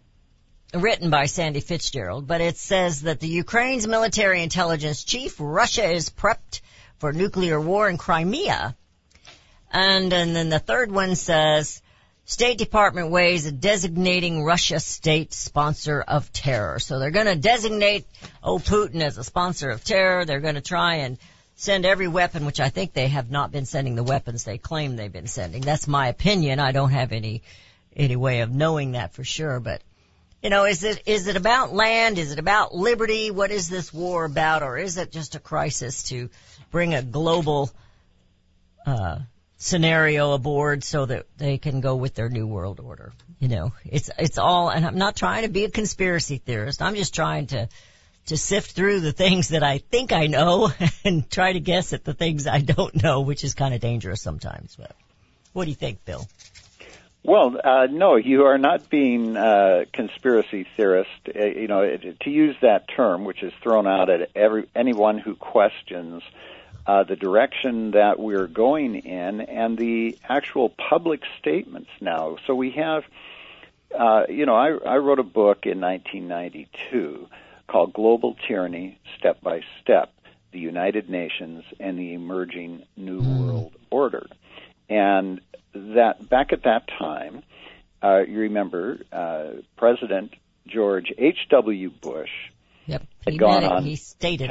written 0.74 1.10
by 1.10 1.26
Sandy 1.26 1.60
Fitzgerald, 1.60 2.26
but 2.26 2.40
it 2.40 2.56
says 2.56 3.02
that 3.02 3.20
the 3.20 3.28
Ukraine's 3.28 3.88
military 3.88 4.42
intelligence 4.42 5.02
chief, 5.02 5.36
Russia 5.38 5.90
is 5.90 6.10
prepped 6.10 6.60
for 6.98 7.12
nuclear 7.12 7.60
war 7.60 7.88
in 7.88 7.96
Crimea. 7.96 8.76
And, 9.70 10.12
and 10.12 10.34
then 10.34 10.48
the 10.48 10.58
third 10.58 10.92
one 10.92 11.14
says, 11.14 11.82
State 12.28 12.58
Department 12.58 13.10
weighs 13.10 13.50
designating 13.50 14.44
Russia 14.44 14.80
state 14.80 15.32
sponsor 15.32 16.02
of 16.06 16.30
terror. 16.30 16.78
So 16.78 16.98
they're 16.98 17.10
going 17.10 17.24
to 17.24 17.36
designate 17.36 18.04
old 18.42 18.64
Putin 18.64 19.00
as 19.00 19.16
a 19.16 19.24
sponsor 19.24 19.70
of 19.70 19.82
terror. 19.82 20.26
They're 20.26 20.38
going 20.38 20.56
to 20.56 20.60
try 20.60 20.96
and 20.96 21.16
send 21.56 21.86
every 21.86 22.06
weapon, 22.06 22.44
which 22.44 22.60
I 22.60 22.68
think 22.68 22.92
they 22.92 23.08
have 23.08 23.30
not 23.30 23.50
been 23.50 23.64
sending 23.64 23.94
the 23.94 24.02
weapons 24.02 24.44
they 24.44 24.58
claim 24.58 24.94
they've 24.94 25.10
been 25.10 25.26
sending. 25.26 25.62
That's 25.62 25.88
my 25.88 26.08
opinion. 26.08 26.60
I 26.60 26.72
don't 26.72 26.90
have 26.90 27.12
any 27.12 27.44
any 27.96 28.14
way 28.14 28.42
of 28.42 28.50
knowing 28.50 28.92
that 28.92 29.14
for 29.14 29.24
sure, 29.24 29.58
but 29.58 29.80
you 30.42 30.50
know, 30.50 30.66
is 30.66 30.84
it 30.84 31.04
is 31.06 31.28
it 31.28 31.36
about 31.36 31.72
land? 31.72 32.18
Is 32.18 32.30
it 32.30 32.38
about 32.38 32.74
liberty? 32.74 33.30
What 33.30 33.50
is 33.50 33.70
this 33.70 33.90
war 33.90 34.26
about, 34.26 34.62
or 34.62 34.76
is 34.76 34.98
it 34.98 35.10
just 35.10 35.34
a 35.34 35.40
crisis 35.40 36.02
to 36.10 36.28
bring 36.70 36.92
a 36.92 37.00
global 37.00 37.70
uh, 38.84 39.20
scenario 39.58 40.32
aboard 40.32 40.84
so 40.84 41.04
that 41.04 41.26
they 41.36 41.58
can 41.58 41.80
go 41.80 41.96
with 41.96 42.14
their 42.14 42.30
new 42.30 42.46
world 42.46 42.80
order? 42.80 43.12
You 43.38 43.48
know, 43.48 43.72
it's 43.84 44.10
it's 44.18 44.38
all, 44.38 44.70
and 44.70 44.86
I'm 44.86 44.96
not 44.96 45.16
trying 45.16 45.42
to 45.42 45.48
be 45.48 45.64
a 45.64 45.70
conspiracy 45.70 46.38
theorist. 46.38 46.80
I'm 46.80 46.94
just 46.94 47.14
trying 47.14 47.48
to 47.48 47.68
to 48.26 48.36
sift 48.36 48.72
through 48.72 49.00
the 49.00 49.12
things 49.12 49.48
that 49.48 49.62
I 49.62 49.78
think 49.78 50.12
I 50.12 50.26
know 50.26 50.70
and 51.04 51.28
try 51.30 51.52
to 51.52 51.60
guess 51.60 51.92
at 51.92 52.04
the 52.04 52.14
things 52.14 52.46
I 52.46 52.60
don't 52.60 53.02
know, 53.02 53.20
which 53.20 53.44
is 53.44 53.54
kind 53.54 53.74
of 53.74 53.80
dangerous 53.80 54.22
sometimes. 54.22 54.76
But 54.76 54.94
what 55.52 55.64
do 55.64 55.70
you 55.70 55.76
think, 55.76 56.04
Bill? 56.04 56.26
Well, 57.24 57.60
uh, 57.62 57.88
no, 57.90 58.16
you 58.16 58.44
are 58.44 58.58
not 58.58 58.88
being 58.88 59.36
uh, 59.36 59.84
conspiracy 59.92 60.66
theorist. 60.76 61.10
Uh, 61.34 61.44
you 61.44 61.66
know, 61.66 61.96
to 61.96 62.30
use 62.30 62.56
that 62.62 62.88
term, 62.88 63.24
which 63.24 63.42
is 63.42 63.52
thrown 63.62 63.86
out 63.86 64.08
at 64.08 64.30
every 64.34 64.68
anyone 64.74 65.18
who 65.18 65.34
questions 65.34 66.22
uh, 66.22 66.57
the 67.04 67.16
direction 67.16 67.90
that 67.92 68.18
we're 68.18 68.46
going 68.46 68.94
in 68.96 69.42
and 69.42 69.76
the 69.76 70.18
actual 70.26 70.70
public 70.70 71.20
statements 71.38 71.90
now. 72.00 72.36
So 72.46 72.54
we 72.54 72.70
have, 72.72 73.04
uh, 73.96 74.22
you 74.28 74.46
know, 74.46 74.54
I, 74.54 74.70
I 74.70 74.96
wrote 74.96 75.18
a 75.18 75.22
book 75.24 75.66
in 75.66 75.80
1992 75.80 77.28
called 77.66 77.92
Global 77.92 78.36
Tyranny 78.46 78.98
Step 79.18 79.42
by 79.42 79.60
Step 79.82 80.10
The 80.52 80.60
United 80.60 81.10
Nations 81.10 81.64
and 81.78 81.98
the 81.98 82.14
Emerging 82.14 82.84
New 82.96 83.20
World 83.20 83.74
Order. 83.90 84.26
And 84.88 85.42
that 85.74 86.26
back 86.26 86.54
at 86.54 86.62
that 86.62 86.88
time, 86.98 87.42
uh, 88.02 88.20
you 88.26 88.38
remember 88.40 89.00
uh, 89.12 89.60
President 89.76 90.32
George 90.66 91.12
H.W. 91.18 91.90
Bush 91.90 92.30
Yep. 92.86 93.02
had 93.26 93.38
gone 93.38 93.64
on 93.64 93.84
He 93.84 93.96
stated 93.96 94.50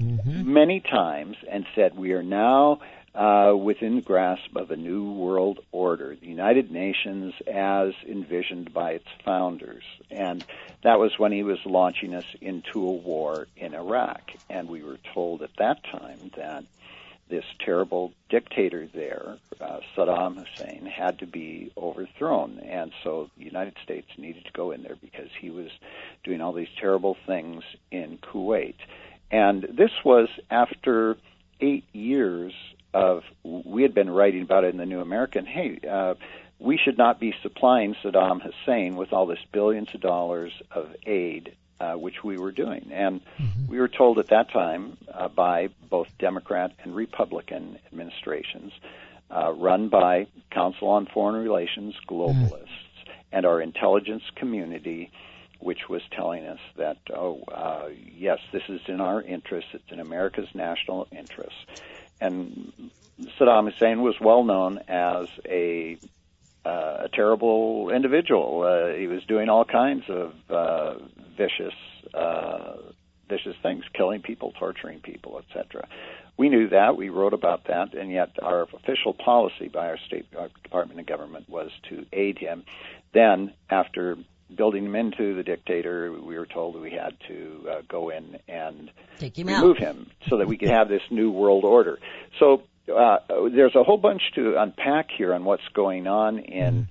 Mm-hmm. 0.00 0.52
many 0.52 0.80
times 0.80 1.36
and 1.50 1.66
said, 1.74 1.96
We 1.96 2.12
are 2.12 2.22
now 2.22 2.80
uh, 3.14 3.52
within 3.56 3.96
the 3.96 4.02
grasp 4.02 4.54
of 4.54 4.70
a 4.70 4.76
new 4.76 5.12
world 5.12 5.58
order, 5.72 6.14
the 6.14 6.28
United 6.28 6.70
Nations 6.70 7.34
as 7.52 7.94
envisioned 8.06 8.72
by 8.72 8.92
its 8.92 9.08
founders. 9.24 9.82
And 10.10 10.44
that 10.84 11.00
was 11.00 11.18
when 11.18 11.32
he 11.32 11.42
was 11.42 11.58
launching 11.66 12.14
us 12.14 12.26
into 12.40 12.86
a 12.86 12.92
war 12.92 13.48
in 13.56 13.74
Iraq. 13.74 14.30
And 14.48 14.68
we 14.68 14.84
were 14.84 14.98
told 15.14 15.42
at 15.42 15.56
that 15.58 15.82
time 15.84 16.30
that 16.36 16.64
this 17.28 17.44
terrible 17.64 18.12
dictator 18.30 18.88
there, 18.94 19.36
uh, 19.60 19.80
Saddam 19.96 20.36
Hussein, 20.36 20.86
had 20.86 21.18
to 21.18 21.26
be 21.26 21.72
overthrown. 21.76 22.60
And 22.60 22.92
so 23.02 23.30
the 23.36 23.44
United 23.44 23.74
States 23.82 24.08
needed 24.16 24.44
to 24.44 24.52
go 24.52 24.70
in 24.70 24.82
there 24.82 24.96
because 25.00 25.28
he 25.38 25.50
was 25.50 25.70
doing 26.24 26.40
all 26.40 26.52
these 26.52 26.68
terrible 26.80 27.16
things 27.26 27.64
in 27.90 28.18
Kuwait. 28.18 28.76
And 29.30 29.62
this 29.62 29.90
was 30.04 30.28
after 30.50 31.16
eight 31.60 31.84
years 31.92 32.52
of, 32.94 33.22
we 33.42 33.82
had 33.82 33.94
been 33.94 34.10
writing 34.10 34.42
about 34.42 34.64
it 34.64 34.68
in 34.68 34.78
the 34.78 34.86
New 34.86 35.00
American. 35.00 35.44
Hey, 35.44 35.78
uh, 35.88 36.14
we 36.58 36.78
should 36.78 36.98
not 36.98 37.20
be 37.20 37.34
supplying 37.42 37.94
Saddam 38.02 38.40
Hussein 38.42 38.96
with 38.96 39.12
all 39.12 39.26
this 39.26 39.38
billions 39.52 39.94
of 39.94 40.00
dollars 40.00 40.52
of 40.70 40.94
aid, 41.06 41.54
uh, 41.80 41.94
which 41.94 42.24
we 42.24 42.36
were 42.36 42.52
doing. 42.52 42.90
And 42.92 43.20
we 43.68 43.78
were 43.78 43.88
told 43.88 44.18
at 44.18 44.28
that 44.28 44.50
time 44.50 44.96
uh, 45.12 45.28
by 45.28 45.68
both 45.88 46.08
Democrat 46.18 46.72
and 46.82 46.96
Republican 46.96 47.78
administrations, 47.86 48.72
uh, 49.30 49.52
run 49.52 49.88
by 49.88 50.26
Council 50.50 50.88
on 50.88 51.06
Foreign 51.06 51.36
Relations 51.36 51.94
globalists 52.08 52.66
and 53.30 53.44
our 53.44 53.60
intelligence 53.60 54.24
community, 54.34 55.10
which 55.60 55.88
was 55.88 56.02
telling 56.12 56.46
us 56.46 56.60
that, 56.76 56.98
oh, 57.12 57.42
uh, 57.48 57.88
yes, 58.16 58.38
this 58.52 58.62
is 58.68 58.80
in 58.86 59.00
our 59.00 59.20
interest, 59.20 59.68
it's 59.72 59.90
in 59.90 60.00
America's 60.00 60.48
national 60.54 61.08
interest. 61.10 61.56
And 62.20 62.90
Saddam 63.38 63.70
Hussein 63.70 64.02
was 64.02 64.14
well 64.20 64.44
known 64.44 64.78
as 64.88 65.28
a 65.46 65.98
uh, 66.64 67.04
a 67.04 67.08
terrible 67.08 67.90
individual. 67.90 68.62
Uh, 68.62 68.94
he 68.94 69.06
was 69.06 69.24
doing 69.24 69.48
all 69.48 69.64
kinds 69.64 70.04
of 70.08 70.34
uh, 70.50 70.94
vicious, 71.36 71.74
uh, 72.12 72.76
vicious 73.28 73.56
things, 73.62 73.84
killing 73.94 74.20
people, 74.20 74.52
torturing 74.58 75.00
people, 75.00 75.38
etc. 75.38 75.88
We 76.36 76.48
knew 76.50 76.68
that. 76.68 76.96
We 76.96 77.08
wrote 77.08 77.32
about 77.32 77.64
that, 77.68 77.94
and 77.94 78.10
yet 78.10 78.30
our 78.42 78.62
official 78.62 79.14
policy 79.14 79.68
by 79.68 79.88
our 79.88 79.98
State 80.06 80.26
Department 80.62 81.00
of 81.00 81.06
Government 81.06 81.48
was 81.48 81.70
to 81.88 82.04
aid 82.12 82.38
him. 82.38 82.64
Then, 83.14 83.54
after 83.70 84.18
building 84.54 84.84
him 84.84 84.94
into 84.96 85.34
the 85.34 85.42
dictator, 85.42 86.12
we 86.12 86.36
were 86.38 86.46
told 86.46 86.74
that 86.74 86.80
we 86.80 86.90
had 86.90 87.16
to 87.28 87.68
uh, 87.70 87.82
go 87.88 88.10
in 88.10 88.38
and 88.48 88.90
Take 89.18 89.38
him 89.38 89.48
remove 89.48 89.76
out. 89.76 89.82
him 89.82 90.10
so 90.28 90.38
that 90.38 90.48
we 90.48 90.56
could 90.56 90.70
have 90.70 90.88
this 90.88 91.02
new 91.10 91.30
world 91.30 91.64
order. 91.64 91.98
So 92.38 92.62
uh, 92.94 93.18
there's 93.52 93.74
a 93.74 93.82
whole 93.82 93.98
bunch 93.98 94.22
to 94.34 94.56
unpack 94.56 95.08
here 95.16 95.34
on 95.34 95.44
what's 95.44 95.66
going 95.74 96.06
on 96.06 96.38
in 96.38 96.88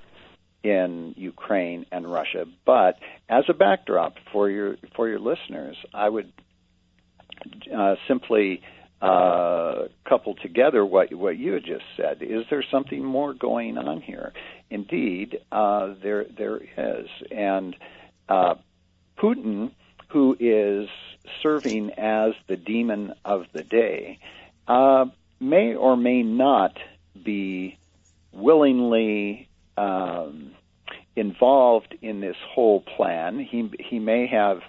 in 0.63 1.13
Ukraine 1.17 1.85
and 1.91 2.11
Russia. 2.11 2.45
But 2.65 2.99
as 3.29 3.45
a 3.47 3.53
backdrop 3.53 4.15
for 4.31 4.49
your 4.49 4.77
for 4.95 5.07
your 5.07 5.19
listeners, 5.19 5.77
I 5.93 6.09
would 6.09 6.31
uh, 7.75 7.95
simply 8.07 8.61
uh, 9.01 9.87
couple 10.05 10.35
together 10.35 10.85
what 10.85 11.13
what 11.13 11.37
you 11.37 11.53
had 11.53 11.65
just 11.65 11.85
said. 11.95 12.21
Is 12.21 12.45
there 12.49 12.63
something 12.71 13.03
more 13.03 13.33
going 13.33 13.77
on 13.77 14.01
here? 14.01 14.33
Indeed, 14.69 15.39
uh, 15.51 15.93
there 16.01 16.25
there 16.25 16.57
is, 16.77 17.07
and 17.31 17.75
uh, 18.27 18.55
Putin, 19.17 19.71
who 20.09 20.35
is 20.39 20.89
serving 21.43 21.91
as 21.97 22.33
the 22.47 22.57
demon 22.57 23.13
of 23.23 23.45
the 23.53 23.63
day, 23.63 24.19
uh, 24.67 25.05
may 25.39 25.75
or 25.75 25.95
may 25.95 26.23
not 26.23 26.77
be 27.23 27.77
willingly 28.31 29.47
um, 29.77 30.51
involved 31.15 31.95
in 32.01 32.19
this 32.21 32.37
whole 32.49 32.81
plan. 32.81 33.39
He 33.39 33.69
he 33.79 33.99
may 33.99 34.27
have, 34.27 34.61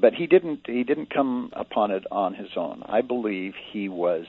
but 0.00 0.14
he 0.14 0.26
didn't. 0.26 0.60
He 0.66 0.84
didn't 0.84 1.10
come 1.12 1.50
upon 1.52 1.90
it 1.90 2.04
on 2.10 2.34
his 2.34 2.50
own. 2.56 2.82
I 2.86 3.02
believe 3.02 3.54
he 3.72 3.88
was 3.88 4.26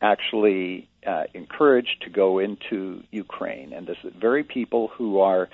actually 0.00 0.88
uh, 1.06 1.24
encouraged 1.34 2.02
to 2.02 2.10
go 2.10 2.38
into 2.38 3.02
Ukraine, 3.10 3.72
and 3.72 3.86
this 3.86 3.98
very 4.18 4.44
people 4.44 4.88
who 4.88 5.20
are. 5.20 5.48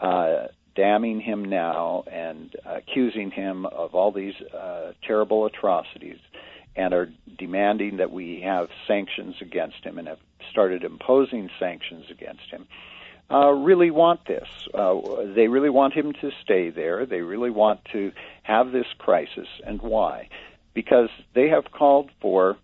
Uh, 0.00 0.46
damning 0.76 1.20
him 1.20 1.44
now 1.44 2.04
and 2.10 2.54
accusing 2.64 3.32
him 3.32 3.66
of 3.66 3.94
all 3.94 4.12
these 4.12 4.34
uh, 4.56 4.92
terrible 5.06 5.44
atrocities 5.44 6.16
and 6.76 6.94
are 6.94 7.12
demanding 7.38 7.96
that 7.96 8.10
we 8.10 8.40
have 8.42 8.68
sanctions 8.86 9.34
against 9.40 9.84
him 9.84 9.98
and 9.98 10.08
have 10.08 10.20
started 10.50 10.84
imposing 10.84 11.50
sanctions 11.58 12.04
against 12.10 12.48
him, 12.50 12.62
uh, 12.62 12.99
really 13.38 13.90
want 13.90 14.26
this. 14.26 14.48
Uh, 14.74 15.00
they 15.34 15.48
really 15.48 15.70
want 15.70 15.94
him 15.94 16.12
to 16.20 16.30
stay 16.42 16.70
there. 16.70 17.06
They 17.06 17.20
really 17.20 17.50
want 17.50 17.80
to 17.92 18.12
have 18.42 18.72
this 18.72 18.86
crisis. 18.98 19.46
And 19.64 19.80
why? 19.80 20.28
Because 20.74 21.08
they 21.34 21.48
have 21.48 21.70
called 21.70 22.10
for 22.20 22.56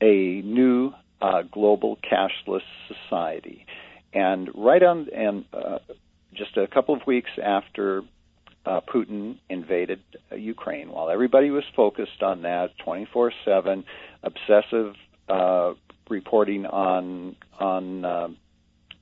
a 0.00 0.42
new 0.42 0.92
uh, 1.20 1.42
global 1.42 1.98
cashless 1.98 2.62
society. 2.88 3.66
And 4.12 4.50
right 4.54 4.82
on, 4.82 5.08
and 5.14 5.44
uh, 5.52 5.78
just 6.34 6.56
a 6.56 6.66
couple 6.66 6.94
of 6.94 7.06
weeks 7.06 7.30
after 7.42 8.02
uh, 8.66 8.80
Putin 8.92 9.38
invaded 9.48 10.00
uh, 10.30 10.34
Ukraine, 10.34 10.90
while 10.90 11.10
everybody 11.10 11.50
was 11.50 11.64
focused 11.76 12.22
on 12.22 12.42
that 12.42 12.76
24 12.84 13.32
7, 13.44 13.84
obsessive 14.22 14.94
uh, 15.28 15.74
reporting 16.08 16.66
on 16.66 17.36
on 17.58 18.04
uh, 18.04 18.28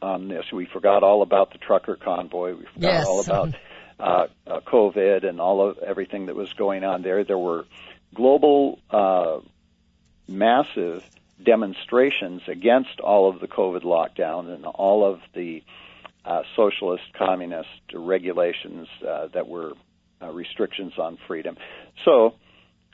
on 0.00 0.28
this. 0.28 0.44
We 0.52 0.66
forgot 0.66 1.02
all 1.02 1.22
about 1.22 1.52
the 1.52 1.58
trucker 1.58 1.96
convoy. 1.96 2.54
We 2.54 2.64
forgot 2.74 2.92
Yes. 2.92 3.06
all 3.06 3.20
about 3.20 3.54
uh, 4.00 4.26
uh, 4.46 4.60
COVID 4.60 5.28
and 5.28 5.40
all 5.40 5.60
of 5.68 5.78
everything 5.78 6.26
that 6.26 6.36
was 6.36 6.52
going 6.52 6.84
on 6.84 7.02
there. 7.02 7.24
There 7.24 7.38
were 7.38 7.64
global, 8.14 8.78
uh, 8.90 9.38
massive 10.28 11.04
demonstrations 11.42 12.42
against 12.48 13.00
all 13.00 13.28
of 13.28 13.40
the 13.40 13.48
COVID 13.48 13.82
lockdown 13.82 14.52
and 14.54 14.64
all 14.66 15.04
of 15.04 15.20
the 15.34 15.62
uh, 16.24 16.42
socialist, 16.56 17.04
communist 17.14 17.68
regulations 17.94 18.88
uh, 19.06 19.28
that 19.28 19.48
were 19.48 19.72
uh, 20.20 20.30
restrictions 20.30 20.92
on 20.98 21.16
freedom. 21.26 21.56
So, 22.04 22.34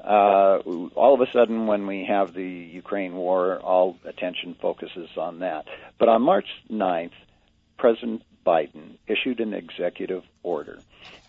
uh, 0.03 0.59
all 0.95 1.15
of 1.15 1.21
a 1.21 1.31
sudden, 1.33 1.67
when 1.67 1.87
we 1.87 2.05
have 2.05 2.35
the 2.35 2.43
Ukraine 2.43 3.15
war, 3.15 3.59
all 3.61 3.97
attention 4.05 4.57
focuses 4.61 5.09
on 5.17 5.41
that. 5.41 5.67
But 5.99 6.09
on 6.09 6.23
March 6.23 6.49
9th, 6.71 7.13
President 7.79 8.23
Biden 8.47 8.99
issued 9.07 9.41
an 9.41 9.55
executive 9.55 10.25
order 10.43 10.79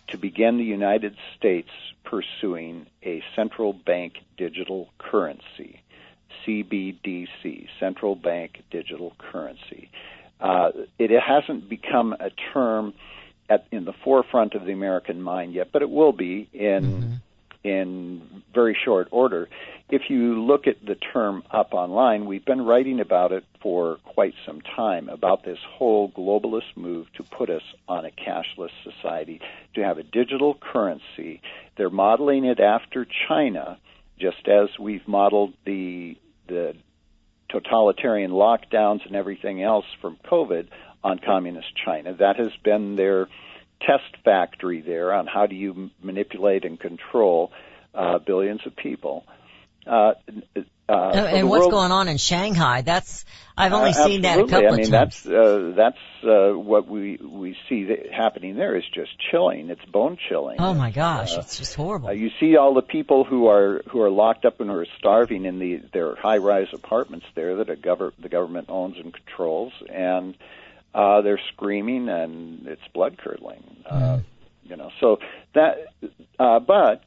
to 0.10 0.18
begin 0.18 0.58
the 0.58 0.64
United 0.64 1.16
States 1.38 1.70
pursuing 2.04 2.86
a 3.04 3.24
central 3.36 3.74
bank 3.74 4.16
digital 4.38 4.90
currency, 4.98 5.82
CBDC, 6.46 7.68
central 7.80 8.16
bank 8.16 8.64
digital 8.70 9.14
currency. 9.18 9.90
Uh, 10.40 10.72
it 11.00 11.12
hasn't 11.20 11.70
become 11.70 12.14
a 12.14 12.30
term 12.54 12.94
at, 13.50 13.66
in 13.72 13.86
the 13.86 13.94
forefront 14.04 14.54
of 14.54 14.66
the 14.66 14.74
American 14.74 15.22
mind 15.22 15.54
yet, 15.54 15.70
but 15.72 15.82
it 15.82 15.90
will 15.90 16.12
be 16.12 16.50
in 16.54 17.22
in 17.66 18.22
very 18.54 18.78
short 18.86 19.08
order. 19.10 19.50
If 19.90 20.04
you 20.10 20.46
look 20.46 20.68
at 20.68 20.86
the 20.86 20.94
term 20.94 21.44
up 21.50 21.74
online, 21.74 22.28
we've 22.28 22.46
been 22.46 22.62
writing 22.62 23.00
about 23.00 23.32
it 23.32 23.44
for 23.60 23.98
quite 24.06 24.36
some 24.46 24.62
time 24.62 25.10
about 25.10 25.44
this 25.44 25.58
whole 25.68 26.12
globalist 26.12 26.76
move 26.76 27.08
to 27.14 27.24
put 27.24 27.50
us 27.50 27.64
on 27.88 28.06
a 28.06 28.12
cashless 28.12 28.70
society, 28.84 29.42
to 29.74 29.84
have 29.84 29.98
a 29.98 30.04
digital 30.04 30.54
currency. 30.54 31.42
They're 31.76 31.90
modeling 31.90 32.46
it 32.46 32.60
after 32.60 33.08
China, 33.28 33.80
just 34.20 34.48
as 34.48 34.70
we've 34.80 35.08
modeled 35.08 35.54
the 35.66 36.18
the 36.48 36.76
totalitarian 37.50 38.30
lockdowns 38.30 39.04
and 39.08 39.16
everything 39.16 39.64
else 39.64 39.86
from 40.02 40.18
COVID 40.26 40.68
on 41.04 41.18
communist 41.18 41.76
China. 41.84 42.14
That 42.14 42.38
has 42.38 42.52
been 42.64 42.96
their 42.96 43.28
test 43.82 44.16
factory 44.24 44.82
there 44.82 45.14
on 45.14 45.28
how 45.28 45.46
do 45.46 45.56
you 45.56 45.90
manipulate 46.02 46.66
and 46.66 46.80
control 46.80 47.52
uh, 47.94 48.20
billions 48.20 48.62
of 48.66 48.76
people. 48.76 49.26
Uh, 49.86 50.14
Uh, 50.56 50.62
Oh, 50.88 51.12
so 51.14 51.26
and 51.26 51.50
what's 51.50 51.62
world- 51.62 51.72
going 51.72 51.92
on 51.92 52.08
in 52.08 52.18
Shanghai? 52.18 52.82
That's 52.82 53.26
I've 53.58 53.74
only 53.74 53.90
Uh, 53.90 54.06
seen 54.06 54.22
that 54.22 54.38
a 54.40 54.44
couple 54.46 54.68
I 54.68 54.72
mean, 54.78 54.86
of 54.86 54.92
times. 54.92 55.24
that's 55.24 55.26
uh, 55.26 55.72
that's 55.76 55.98
uh, 56.24 56.52
what 56.60 56.88
we 56.88 57.18
we 57.18 57.58
see 57.68 57.86
that 57.86 58.12
happening 58.14 58.56
there 58.56 58.76
is 58.76 58.84
just 58.94 59.10
chilling. 59.32 59.72
It's 59.72 59.84
bone 59.86 60.18
chilling. 60.30 60.58
oh 60.60 60.76
my 60.76 60.92
gosh, 60.92 61.36
Uh, 61.36 61.40
it's 61.40 61.58
just 61.58 61.74
horrible. 61.74 62.10
Uh, 62.10 62.12
you 62.12 62.30
see 62.40 62.56
all 62.56 62.76
the 62.76 62.84
people 62.84 63.24
who 63.24 63.48
are 63.48 63.82
who 63.90 64.00
are 64.02 64.12
locked 64.12 64.46
up 64.46 64.62
and 64.62 64.70
who 64.70 64.76
are 64.78 64.86
starving 65.00 65.46
in 65.46 65.58
the 65.58 65.78
their 65.92 66.16
high-rise 66.16 66.68
apartments 66.72 67.26
there 67.34 67.56
that 67.56 67.70
a 67.72 67.76
gover- 67.76 68.14
the 68.20 68.30
government 68.30 68.68
owns 68.70 68.98
and 69.00 69.12
controls, 69.12 69.74
and 69.90 70.36
uh, 70.96 71.22
they're 71.22 71.42
screaming 71.54 72.08
and 72.08 72.66
it's 72.68 72.82
blood 72.94 73.18
curdling. 73.18 73.64
Uh, 73.86 74.20
you 74.64 74.78
know, 74.78 74.90
so 75.00 75.18
that, 75.54 75.76
uh, 76.40 76.60
but 76.60 77.04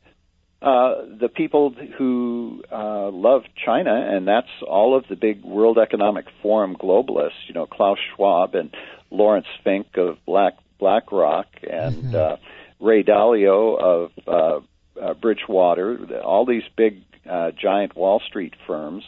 uh, 0.61 1.07
the 1.21 1.29
people 1.29 1.75
who 1.97 2.63
uh, 2.71 3.11
love 3.11 3.43
China, 3.65 3.95
and 3.95 4.29
that's 4.29 4.49
all 4.67 4.97
of 4.97 5.07
the 5.09 5.17
big 5.17 5.43
World 5.43 5.79
Economic 5.79 6.27
Forum 6.43 6.77
globalists, 6.77 7.49
you 7.49 7.55
know, 7.55 7.67
Klaus 7.67 7.99
Schwab 8.15 8.55
and 8.55 8.75
Laurence 9.11 9.47
Fink 9.65 9.87
of 9.97 10.19
Black 10.27 10.55
BlackRock 10.79 11.47
and 11.69 12.15
uh, 12.15 12.37
Ray 12.81 13.03
Dalio 13.03 13.81
of 13.81 14.11
uh, 14.27 14.61
uh, 15.01 15.15
Bridgewater, 15.15 16.21
all 16.23 16.45
these 16.45 16.63
big 16.77 17.03
uh, 17.29 17.51
giant 17.51 17.97
Wall 17.97 18.21
Street 18.27 18.55
firms, 18.67 19.05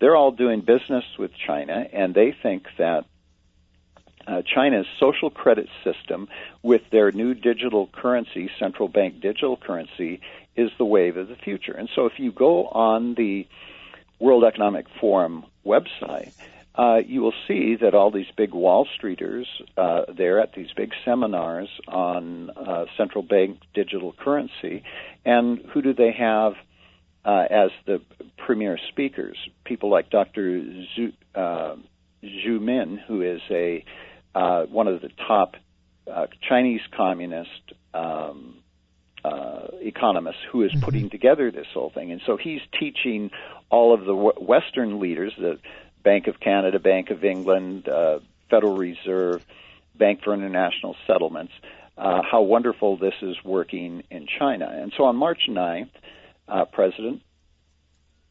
they're 0.00 0.16
all 0.16 0.32
doing 0.32 0.60
business 0.60 1.04
with 1.18 1.30
China, 1.46 1.86
and 1.92 2.14
they 2.14 2.34
think 2.42 2.64
that 2.78 3.04
uh, 4.26 4.42
China's 4.42 4.86
social 4.98 5.30
credit 5.30 5.68
system 5.82 6.28
with 6.62 6.82
their 6.90 7.12
new 7.12 7.34
digital 7.34 7.88
currency, 7.88 8.50
central 8.58 8.88
bank 8.88 9.20
digital 9.20 9.56
currency, 9.56 10.20
is 10.56 10.70
the 10.78 10.84
wave 10.84 11.16
of 11.16 11.28
the 11.28 11.36
future. 11.36 11.72
And 11.72 11.88
so 11.94 12.06
if 12.06 12.18
you 12.18 12.32
go 12.32 12.66
on 12.68 13.14
the 13.14 13.46
World 14.18 14.44
Economic 14.44 14.86
Forum 15.00 15.44
website, 15.66 16.32
uh, 16.76 17.00
you 17.06 17.20
will 17.20 17.34
see 17.46 17.76
that 17.76 17.94
all 17.94 18.10
these 18.10 18.30
big 18.36 18.52
Wall 18.52 18.86
Streeters 18.98 19.46
uh, 19.76 20.02
there 20.12 20.40
at 20.40 20.54
these 20.54 20.72
big 20.76 20.92
seminars 21.04 21.68
on 21.86 22.50
uh, 22.50 22.86
central 22.96 23.22
bank 23.22 23.60
digital 23.74 24.12
currency, 24.12 24.82
and 25.24 25.58
who 25.72 25.82
do 25.82 25.94
they 25.94 26.10
have 26.12 26.54
uh, 27.24 27.46
as 27.48 27.70
the 27.86 28.00
premier 28.36 28.78
speakers? 28.88 29.36
People 29.64 29.88
like 29.88 30.10
Dr. 30.10 30.62
Zhu, 30.96 31.12
uh, 31.34 31.76
Zhu 32.24 32.60
Min, 32.60 32.96
who 32.96 33.22
is 33.22 33.40
a 33.50 33.84
uh, 34.34 34.64
one 34.64 34.88
of 34.88 35.00
the 35.00 35.10
top 35.28 35.56
uh, 36.10 36.26
Chinese 36.48 36.80
communist 36.96 37.72
um, 37.92 38.56
uh, 39.24 39.68
economists 39.80 40.42
who 40.50 40.64
is 40.64 40.72
putting 40.82 41.08
together 41.08 41.50
this 41.50 41.66
whole 41.72 41.90
thing. 41.90 42.12
And 42.12 42.20
so 42.26 42.36
he's 42.36 42.60
teaching 42.78 43.30
all 43.70 43.94
of 43.94 44.04
the 44.04 44.14
Western 44.14 45.00
leaders, 45.00 45.32
the 45.38 45.58
Bank 46.02 46.26
of 46.26 46.38
Canada, 46.38 46.78
Bank 46.78 47.10
of 47.10 47.24
England, 47.24 47.88
uh, 47.88 48.18
Federal 48.50 48.76
Reserve, 48.76 49.44
Bank 49.94 50.22
for 50.22 50.34
International 50.34 50.94
Settlements, 51.06 51.52
uh, 51.96 52.22
how 52.22 52.42
wonderful 52.42 52.96
this 52.96 53.14
is 53.22 53.36
working 53.44 54.02
in 54.10 54.26
China. 54.38 54.68
And 54.70 54.92
so 54.96 55.04
on 55.04 55.16
March 55.16 55.42
9th, 55.48 55.88
uh, 56.46 56.64
President 56.66 57.22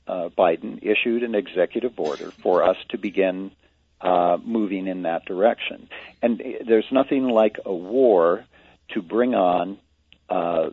uh, 0.05 0.29
Biden 0.37 0.79
issued 0.83 1.23
an 1.23 1.33
executive 1.33 1.99
order 1.99 2.29
for 2.31 2.63
us 2.63 2.77
to 2.89 2.97
begin 2.97 3.51
uh, 4.03 4.37
moving 4.43 4.87
in 4.87 5.03
that 5.03 5.25
direction. 5.25 5.87
And 6.21 6.43
there's 6.67 6.91
nothing 6.91 7.29
like 7.29 7.57
a 7.65 7.73
war 7.73 8.45
to 8.89 9.01
bring 9.01 9.33
on, 9.33 9.79
uh, 10.29 10.71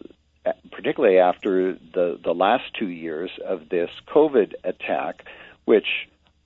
particularly 0.73 1.19
after 1.19 1.75
the, 1.75 2.19
the 2.23 2.35
last 2.35 2.65
two 2.79 2.89
years 2.89 3.31
of 3.45 3.69
this 3.69 3.89
COVID 4.09 4.55
attack, 4.65 5.25
which 5.65 5.87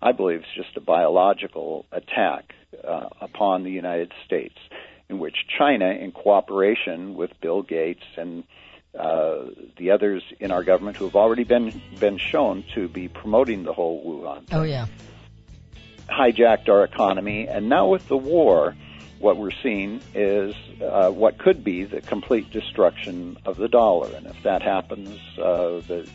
I 0.02 0.12
believe 0.12 0.40
is 0.40 0.46
just 0.54 0.76
a 0.76 0.80
biological 0.80 1.86
attack 1.90 2.54
uh, 2.86 3.08
upon 3.20 3.64
the 3.64 3.70
United 3.70 4.12
States, 4.26 4.56
in 5.08 5.18
which 5.18 5.36
China, 5.58 5.86
in 5.86 6.12
cooperation 6.12 7.14
with 7.14 7.30
Bill 7.40 7.62
Gates 7.62 8.04
and 8.18 8.44
uh, 8.98 9.46
the 9.78 9.90
others 9.90 10.22
in 10.38 10.50
our 10.50 10.62
government 10.62 10.96
who 10.98 11.06
have 11.06 11.16
already 11.16 11.44
been 11.44 11.82
been 11.98 12.16
shown 12.16 12.62
to 12.74 12.86
be 12.88 13.08
promoting 13.08 13.64
the 13.64 13.72
whole 13.72 14.04
Wuhan 14.04 14.44
oh 14.52 14.62
yeah. 14.62 14.86
Hijacked 16.08 16.68
our 16.68 16.84
economy, 16.84 17.48
and 17.48 17.68
now 17.68 17.88
with 17.88 18.06
the 18.08 18.16
war, 18.16 18.74
what 19.18 19.36
we're 19.36 19.50
seeing 19.62 20.00
is 20.14 20.54
uh, 20.82 21.10
what 21.10 21.38
could 21.38 21.64
be 21.64 21.84
the 21.84 22.00
complete 22.00 22.50
destruction 22.50 23.38
of 23.46 23.56
the 23.56 23.68
dollar. 23.68 24.14
And 24.14 24.26
if 24.26 24.42
that 24.42 24.62
happens, 24.62 25.18
uh, 25.38 25.80
the 25.86 26.08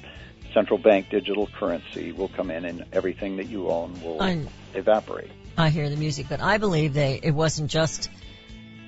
central 0.54 0.78
bank 0.78 1.10
digital 1.10 1.48
currency 1.48 2.12
will 2.12 2.28
come 2.28 2.52
in, 2.52 2.66
and 2.66 2.86
everything 2.94 3.38
that 3.38 3.48
you 3.48 3.70
own 3.70 4.00
will 4.02 4.22
I- 4.22 4.46
evaporate. 4.74 5.32
I 5.58 5.70
hear 5.70 5.90
the 5.90 5.98
music, 5.98 6.28
but 6.30 6.40
I 6.40 6.58
believe 6.58 6.94
they 6.94 7.20
it 7.22 7.32
wasn't 7.32 7.70
just 7.70 8.10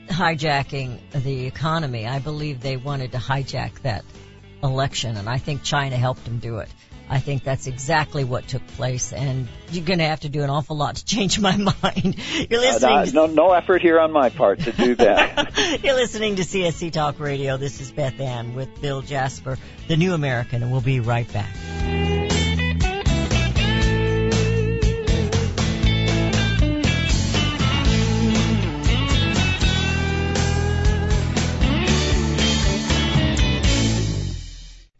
hijacking 0.07 0.99
the 1.11 1.45
economy. 1.45 2.07
I 2.07 2.19
believe 2.19 2.61
they 2.61 2.77
wanted 2.77 3.11
to 3.13 3.17
hijack 3.17 3.81
that 3.81 4.05
election, 4.63 5.17
and 5.17 5.27
I 5.27 5.37
think 5.37 5.63
China 5.63 5.97
helped 5.97 6.23
them 6.25 6.39
do 6.39 6.59
it. 6.59 6.69
I 7.13 7.19
think 7.19 7.43
that's 7.43 7.67
exactly 7.67 8.23
what 8.23 8.47
took 8.47 8.65
place, 8.67 9.11
and 9.11 9.49
you're 9.69 9.83
going 9.83 9.99
to 9.99 10.05
have 10.05 10.21
to 10.21 10.29
do 10.29 10.43
an 10.43 10.49
awful 10.49 10.77
lot 10.77 10.95
to 10.95 11.03
change 11.05 11.37
my 11.39 11.57
mind. 11.83 12.15
You're 12.49 12.61
Uh, 12.61 12.63
listening. 12.73 13.05
to 13.07 13.11
no, 13.13 13.25
no 13.27 13.51
effort 13.51 13.81
here 13.81 13.99
on 13.99 14.13
my 14.13 14.29
part 14.29 14.59
to 14.61 14.71
do 14.71 14.95
that. 14.95 15.79
You're 15.83 15.95
listening 15.95 16.37
to 16.37 16.43
CSC 16.43 16.89
Talk 16.93 17.19
Radio. 17.19 17.57
This 17.57 17.81
is 17.81 17.91
Beth 17.91 18.17
Ann 18.21 18.55
with 18.55 18.81
Bill 18.81 19.01
Jasper, 19.01 19.57
the 19.89 19.97
New 19.97 20.13
American, 20.13 20.63
and 20.63 20.71
we'll 20.71 20.79
be 20.79 21.01
right 21.01 21.31
back. 21.33 21.53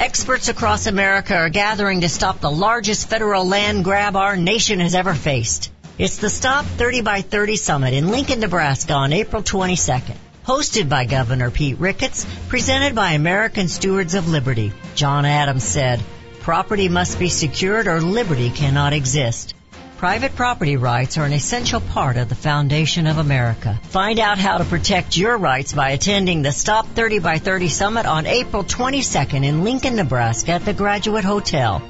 Experts 0.00 0.48
across 0.48 0.86
America 0.86 1.36
are 1.36 1.50
gathering 1.50 2.00
to 2.00 2.08
stop 2.08 2.40
the 2.40 2.50
largest 2.50 3.10
federal 3.10 3.46
land 3.46 3.84
grab 3.84 4.16
our 4.16 4.34
nation 4.34 4.80
has 4.80 4.94
ever 4.94 5.12
faced. 5.12 5.70
It's 5.98 6.16
the 6.16 6.30
Stop 6.30 6.64
30 6.64 7.02
by 7.02 7.20
30 7.20 7.56
Summit 7.56 7.92
in 7.92 8.08
Lincoln, 8.08 8.40
Nebraska 8.40 8.94
on 8.94 9.12
April 9.12 9.42
22nd. 9.42 10.16
Hosted 10.46 10.88
by 10.88 11.04
Governor 11.04 11.50
Pete 11.50 11.78
Ricketts, 11.78 12.26
presented 12.48 12.94
by 12.94 13.12
American 13.12 13.68
Stewards 13.68 14.14
of 14.14 14.26
Liberty. 14.26 14.72
John 14.94 15.26
Adams 15.26 15.64
said, 15.64 16.02
property 16.40 16.88
must 16.88 17.18
be 17.18 17.28
secured 17.28 17.86
or 17.86 18.00
liberty 18.00 18.48
cannot 18.48 18.94
exist. 18.94 19.52
Private 20.00 20.34
property 20.34 20.78
rights 20.78 21.18
are 21.18 21.26
an 21.26 21.34
essential 21.34 21.78
part 21.78 22.16
of 22.16 22.30
the 22.30 22.34
foundation 22.34 23.06
of 23.06 23.18
America. 23.18 23.78
Find 23.82 24.18
out 24.18 24.38
how 24.38 24.56
to 24.56 24.64
protect 24.64 25.14
your 25.14 25.36
rights 25.36 25.74
by 25.74 25.90
attending 25.90 26.40
the 26.40 26.52
Stop 26.52 26.86
30 26.94 27.18
by 27.18 27.36
30 27.36 27.68
Summit 27.68 28.06
on 28.06 28.24
April 28.24 28.64
22nd 28.64 29.44
in 29.44 29.62
Lincoln, 29.62 29.96
Nebraska 29.96 30.52
at 30.52 30.64
the 30.64 30.72
Graduate 30.72 31.24
Hotel. 31.24 31.82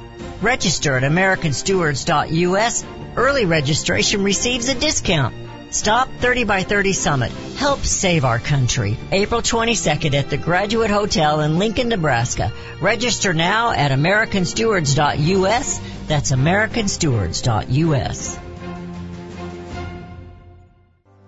Register 0.43 0.97
at 0.97 1.05
americanstewards.us. 1.05 2.85
Early 3.15 3.45
registration 3.45 4.25
receives 4.25 4.69
a 4.69 4.75
discount. 4.75 5.50
Stop 5.71 6.09
30 6.19 6.45
by 6.45 6.63
30 6.65 6.93
Summit. 6.93 7.31
Help 7.57 7.85
save 7.85 8.25
our 8.25 8.41
country. 8.41 8.97
April 9.13 9.41
22nd 9.41 10.15
at 10.15 10.29
the 10.29 10.37
Graduate 10.37 10.91
Hotel 10.91 11.43
in 11.43 11.61
Lincoln, 11.61 11.91
Nebraska. 11.91 12.53
Register 12.81 13.33
now 13.33 13.71
at 13.71 13.93
americanstewards.us. 13.93 15.81
That's 16.09 16.33
americanstewards.us. 16.33 18.39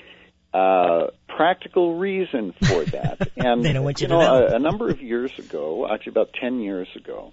uh, 0.53 1.07
practical 1.37 1.95
reason 1.99 2.53
for 2.53 2.85
that, 2.97 3.30
and 3.37 3.64
They 3.64 3.72
don't 3.72 3.85
want 3.85 4.01
you 4.01 4.09
to 4.09 4.14
know, 4.14 4.20
know. 4.20 4.47
A, 4.49 4.57
a 4.57 4.59
number 4.59 4.89
of 4.89 5.01
years 5.03 5.37
ago, 5.39 5.89
actually 5.91 6.11
about 6.11 6.33
ten 6.35 6.61
years 6.61 6.89
ago, 6.97 7.33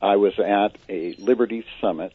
I 0.00 0.16
was 0.16 0.38
at 0.38 0.76
a 0.88 1.14
Liberty 1.18 1.64
Summit 1.80 2.14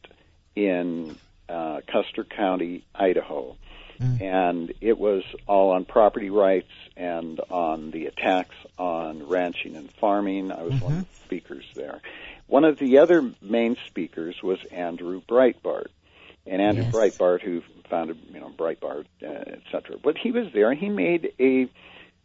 in 0.55 1.15
uh, 1.49 1.81
Custer 1.87 2.23
County, 2.23 2.83
Idaho, 2.95 3.55
Mm. 4.01 4.21
and 4.23 4.73
it 4.81 4.97
was 4.97 5.23
all 5.45 5.69
on 5.73 5.85
property 5.85 6.31
rights 6.31 6.71
and 6.97 7.39
on 7.51 7.91
the 7.91 8.07
attacks 8.07 8.55
on 8.79 9.27
ranching 9.29 9.75
and 9.75 9.87
farming. 9.91 10.51
I 10.51 10.63
was 10.63 10.81
one 10.81 10.93
of 10.93 10.99
the 11.01 11.15
speakers 11.25 11.63
there. 11.75 12.01
One 12.47 12.65
of 12.65 12.79
the 12.79 12.97
other 12.97 13.21
main 13.39 13.77
speakers 13.85 14.41
was 14.41 14.57
Andrew 14.71 15.21
Breitbart, 15.21 15.89
and 16.47 16.59
Andrew 16.59 16.85
Yes. 16.85 16.91
Breitbart, 16.93 17.41
who 17.43 17.61
founded 17.89 18.17
you 18.31 18.39
know 18.39 18.49
Breitbart, 18.49 19.05
uh, 19.21 19.27
et 19.27 19.61
cetera. 19.71 19.97
But 20.01 20.17
he 20.17 20.31
was 20.31 20.47
there, 20.53 20.71
and 20.71 20.79
he 20.79 20.89
made 20.89 21.33
a 21.39 21.69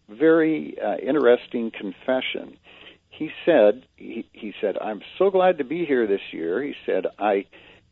very 0.09 0.77
uh, 0.81 0.97
interesting 0.97 1.71
confession. 1.71 2.57
He 3.11 3.31
said, 3.45 3.85
he, 3.97 4.27
he 4.33 4.55
said, 4.61 4.79
I'm 4.81 5.03
so 5.19 5.31
glad 5.31 5.59
to 5.59 5.65
be 5.65 5.85
here 5.85 6.07
this 6.07 6.21
year. 6.33 6.63
He 6.63 6.75
said, 6.87 7.07
I 7.19 7.47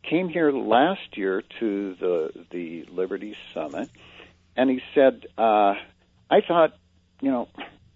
came 0.08 0.28
here 0.28 0.52
last 0.52 1.16
year 1.16 1.42
to 1.58 1.94
the 1.96 2.30
the 2.50 2.84
Liberty 2.90 3.36
Summit, 3.52 3.90
and 4.56 4.70
he 4.70 4.80
said, 4.94 5.26
uh, 5.36 5.74
I 6.30 6.40
thought, 6.46 6.76
you 7.20 7.30
know, 7.30 7.48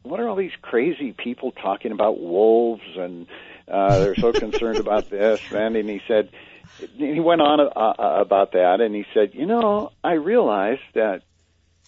what 0.02 0.20
are 0.20 0.28
all 0.28 0.36
these 0.36 0.56
crazy 0.62 1.12
people 1.12 1.52
talking 1.52 1.92
about 1.92 2.20
wolves 2.20 2.82
and 2.96 3.26
uh, 3.68 3.98
they're 3.98 4.16
so 4.16 4.32
concerned 4.32 4.78
about 4.78 5.10
this, 5.10 5.40
man? 5.52 5.76
And 5.76 5.88
he 5.88 6.00
said, 6.08 6.30
he 6.78 7.20
went 7.20 7.40
on 7.40 7.60
uh, 7.60 7.64
uh, 7.64 8.20
about 8.20 8.52
that, 8.52 8.80
and 8.80 8.94
he 8.94 9.04
said, 9.14 9.34
you 9.34 9.46
know, 9.46 9.92
I 10.02 10.12
realized 10.14 10.80
that, 10.94 11.22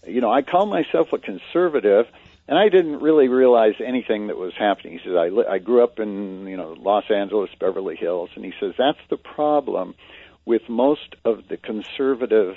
you 0.07 0.21
know, 0.21 0.31
I 0.33 0.43
call 0.43 0.67
myself 0.67 1.13
a 1.13 1.19
conservative, 1.19 2.07
and 2.49 2.59
I 2.59 2.69
didn't 2.69 3.01
really 3.01 3.29
realize 3.29 3.75
anything 3.85 4.27
that 4.27 4.37
was 4.37 4.53
happening. 4.59 4.99
He 4.99 5.05
says, 5.05 5.17
I, 5.17 5.29
li- 5.29 5.47
I 5.49 5.59
grew 5.59 5.83
up 5.83 5.99
in, 5.99 6.47
you 6.47 6.57
know, 6.57 6.75
Los 6.79 7.05
Angeles, 7.11 7.51
Beverly 7.59 7.97
Hills, 7.97 8.31
and 8.35 8.45
he 8.45 8.53
says 8.61 8.75
that's 8.77 8.99
the 9.09 9.17
problem 9.17 9.95
with 10.45 10.69
most 10.69 11.15
of 11.25 11.49
the 11.49 11.57
conservative 11.57 12.57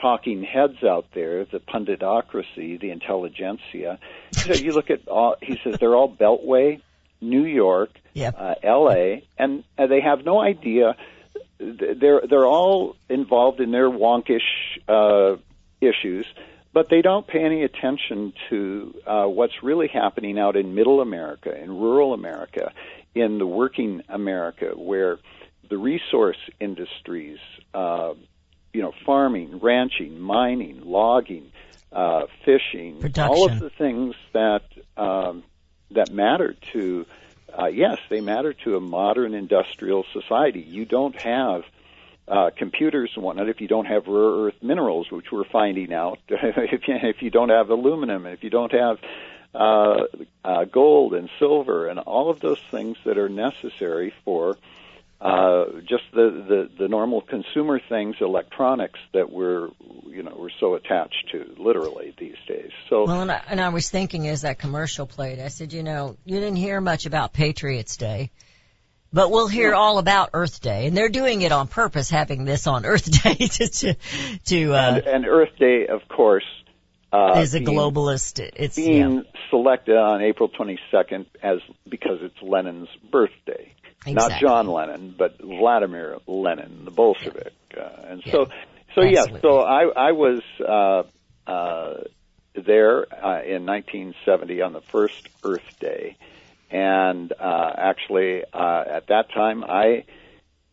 talking 0.00 0.42
heads 0.44 0.82
out 0.84 1.06
there, 1.12 1.44
the 1.44 1.58
punditocracy, 1.58 2.80
the 2.80 2.90
intelligentsia. 2.90 3.98
So 4.32 4.54
you 4.54 4.72
look 4.72 4.90
at 4.90 5.08
all, 5.08 5.36
he 5.42 5.58
says 5.62 5.76
they're 5.80 5.96
all 5.96 6.10
Beltway, 6.14 6.80
New 7.20 7.44
York, 7.44 7.90
Yep. 8.14 8.34
uh, 8.38 8.54
L.A., 8.62 9.24
and 9.38 9.64
uh, 9.76 9.86
they 9.88 10.00
have 10.00 10.24
no 10.24 10.40
idea. 10.40 10.96
They're 11.60 12.22
they're 12.28 12.46
all 12.46 12.96
involved 13.08 13.60
in 13.60 13.70
their 13.70 13.90
wonkish 13.90 14.40
uh, 14.88 15.36
issues, 15.80 16.26
but 16.72 16.88
they 16.88 17.02
don't 17.02 17.26
pay 17.26 17.44
any 17.44 17.64
attention 17.64 18.32
to 18.48 18.94
uh, 19.06 19.24
what's 19.26 19.62
really 19.62 19.88
happening 19.88 20.38
out 20.38 20.56
in 20.56 20.74
Middle 20.74 21.02
America, 21.02 21.54
in 21.54 21.70
rural 21.70 22.14
America, 22.14 22.72
in 23.14 23.38
the 23.38 23.46
working 23.46 24.02
America, 24.08 24.72
where 24.74 25.18
the 25.68 25.76
resource 25.76 26.38
industries, 26.60 27.38
uh, 27.74 28.14
you 28.72 28.80
know, 28.80 28.92
farming, 29.04 29.58
ranching, 29.60 30.18
mining, 30.18 30.80
logging, 30.84 31.52
uh, 31.92 32.22
fishing, 32.44 33.02
all 33.18 33.50
of 33.50 33.58
the 33.58 33.70
things 33.70 34.14
that 34.32 34.62
um, 34.96 35.42
that 35.90 36.10
matter 36.10 36.54
to 36.72 37.04
uh, 37.58 37.66
yes, 37.66 37.98
they 38.08 38.20
matter 38.20 38.52
to 38.64 38.76
a 38.76 38.80
modern 38.80 39.34
industrial 39.34 40.04
society. 40.12 40.60
You 40.60 40.84
don't 40.84 41.18
have 41.20 41.64
uh, 42.28 42.50
computers 42.56 43.10
and 43.16 43.24
whatnot 43.24 43.48
if 43.48 43.60
you 43.60 43.68
don't 43.68 43.86
have 43.86 44.06
rare 44.06 44.46
earth 44.46 44.62
minerals, 44.62 45.10
which 45.10 45.32
we're 45.32 45.44
finding 45.44 45.92
out. 45.92 46.18
if, 46.28 46.88
you, 46.88 46.94
if 47.02 47.22
you 47.22 47.30
don't 47.30 47.48
have 47.48 47.70
aluminum, 47.70 48.26
if 48.26 48.44
you 48.44 48.50
don't 48.50 48.72
have 48.72 48.98
uh, 49.54 50.04
uh, 50.44 50.64
gold 50.64 51.14
and 51.14 51.28
silver, 51.38 51.88
and 51.88 51.98
all 51.98 52.30
of 52.30 52.40
those 52.40 52.60
things 52.70 52.96
that 53.04 53.18
are 53.18 53.28
necessary 53.28 54.14
for 54.24 54.56
uh, 55.20 55.64
just 55.80 56.04
the, 56.14 56.30
the 56.48 56.70
the 56.78 56.88
normal 56.88 57.20
consumer 57.20 57.78
things, 57.90 58.16
electronics 58.20 58.98
that 59.12 59.30
we're 59.30 59.68
you 60.06 60.22
know 60.22 60.34
we're 60.38 60.48
so 60.58 60.74
attached 60.74 61.28
to, 61.32 61.54
literally 61.58 62.14
these 62.18 62.36
days. 62.48 62.70
So 62.88 63.04
Well, 63.04 63.22
and 63.22 63.30
I, 63.30 63.42
and 63.48 63.60
I 63.60 63.68
was 63.68 63.90
thinking 63.90 64.26
as 64.28 64.42
that 64.42 64.58
commercial 64.58 65.06
played, 65.06 65.38
I 65.38 65.48
said, 65.48 65.74
you 65.74 65.82
know, 65.82 66.16
you 66.24 66.40
didn't 66.40 66.56
hear 66.56 66.80
much 66.80 67.04
about 67.04 67.34
Patriots 67.34 67.98
Day, 67.98 68.30
but 69.12 69.30
we'll 69.30 69.48
hear 69.48 69.74
all 69.74 69.98
about 69.98 70.30
Earth 70.32 70.62
Day, 70.62 70.86
and 70.86 70.96
they're 70.96 71.10
doing 71.10 71.42
it 71.42 71.52
on 71.52 71.68
purpose, 71.68 72.08
having 72.08 72.46
this 72.46 72.66
on 72.66 72.86
Earth 72.86 73.22
Day 73.22 73.34
to 73.34 73.68
to, 73.68 73.96
to 74.46 74.74
uh, 74.74 74.94
and, 74.96 75.06
and 75.06 75.26
Earth 75.26 75.54
Day, 75.58 75.86
of 75.86 76.00
course, 76.08 76.46
uh, 77.12 77.34
is 77.36 77.54
a 77.54 77.58
being- 77.58 77.76
globalist. 77.76 78.40
It's 78.56 78.76
being 78.76 79.16
yeah, 79.16 79.22
selected 79.50 79.98
on 79.98 80.22
April 80.22 80.48
22nd 80.48 81.26
as 81.42 81.58
because 81.86 82.20
it's 82.22 82.40
Lenin's 82.40 82.88
birthday. 83.10 83.74
Not 84.06 84.40
John 84.40 84.66
Lennon, 84.66 85.14
but 85.16 85.38
Vladimir 85.40 86.18
Lenin, 86.26 86.84
the 86.84 86.90
Bolshevik. 86.90 87.52
Uh, 87.76 87.82
and 88.08 88.22
so, 88.24 88.46
Yeah. 88.48 88.54
so 88.94 89.02
yes, 89.02 89.26
Absolutely. 89.28 89.40
so 89.42 89.60
I 89.60 90.08
I 90.08 90.12
was 90.12 90.40
uh, 90.66 91.02
uh, 91.50 91.94
there 92.54 93.00
uh, 93.12 93.42
in 93.42 93.66
1970 93.66 94.62
on 94.62 94.72
the 94.72 94.80
first 94.80 95.28
Earth 95.44 95.78
Day, 95.78 96.16
and 96.70 97.32
uh, 97.38 97.72
actually 97.76 98.42
uh, 98.52 98.84
at 98.88 99.08
that 99.08 99.30
time 99.32 99.64
I 99.64 100.04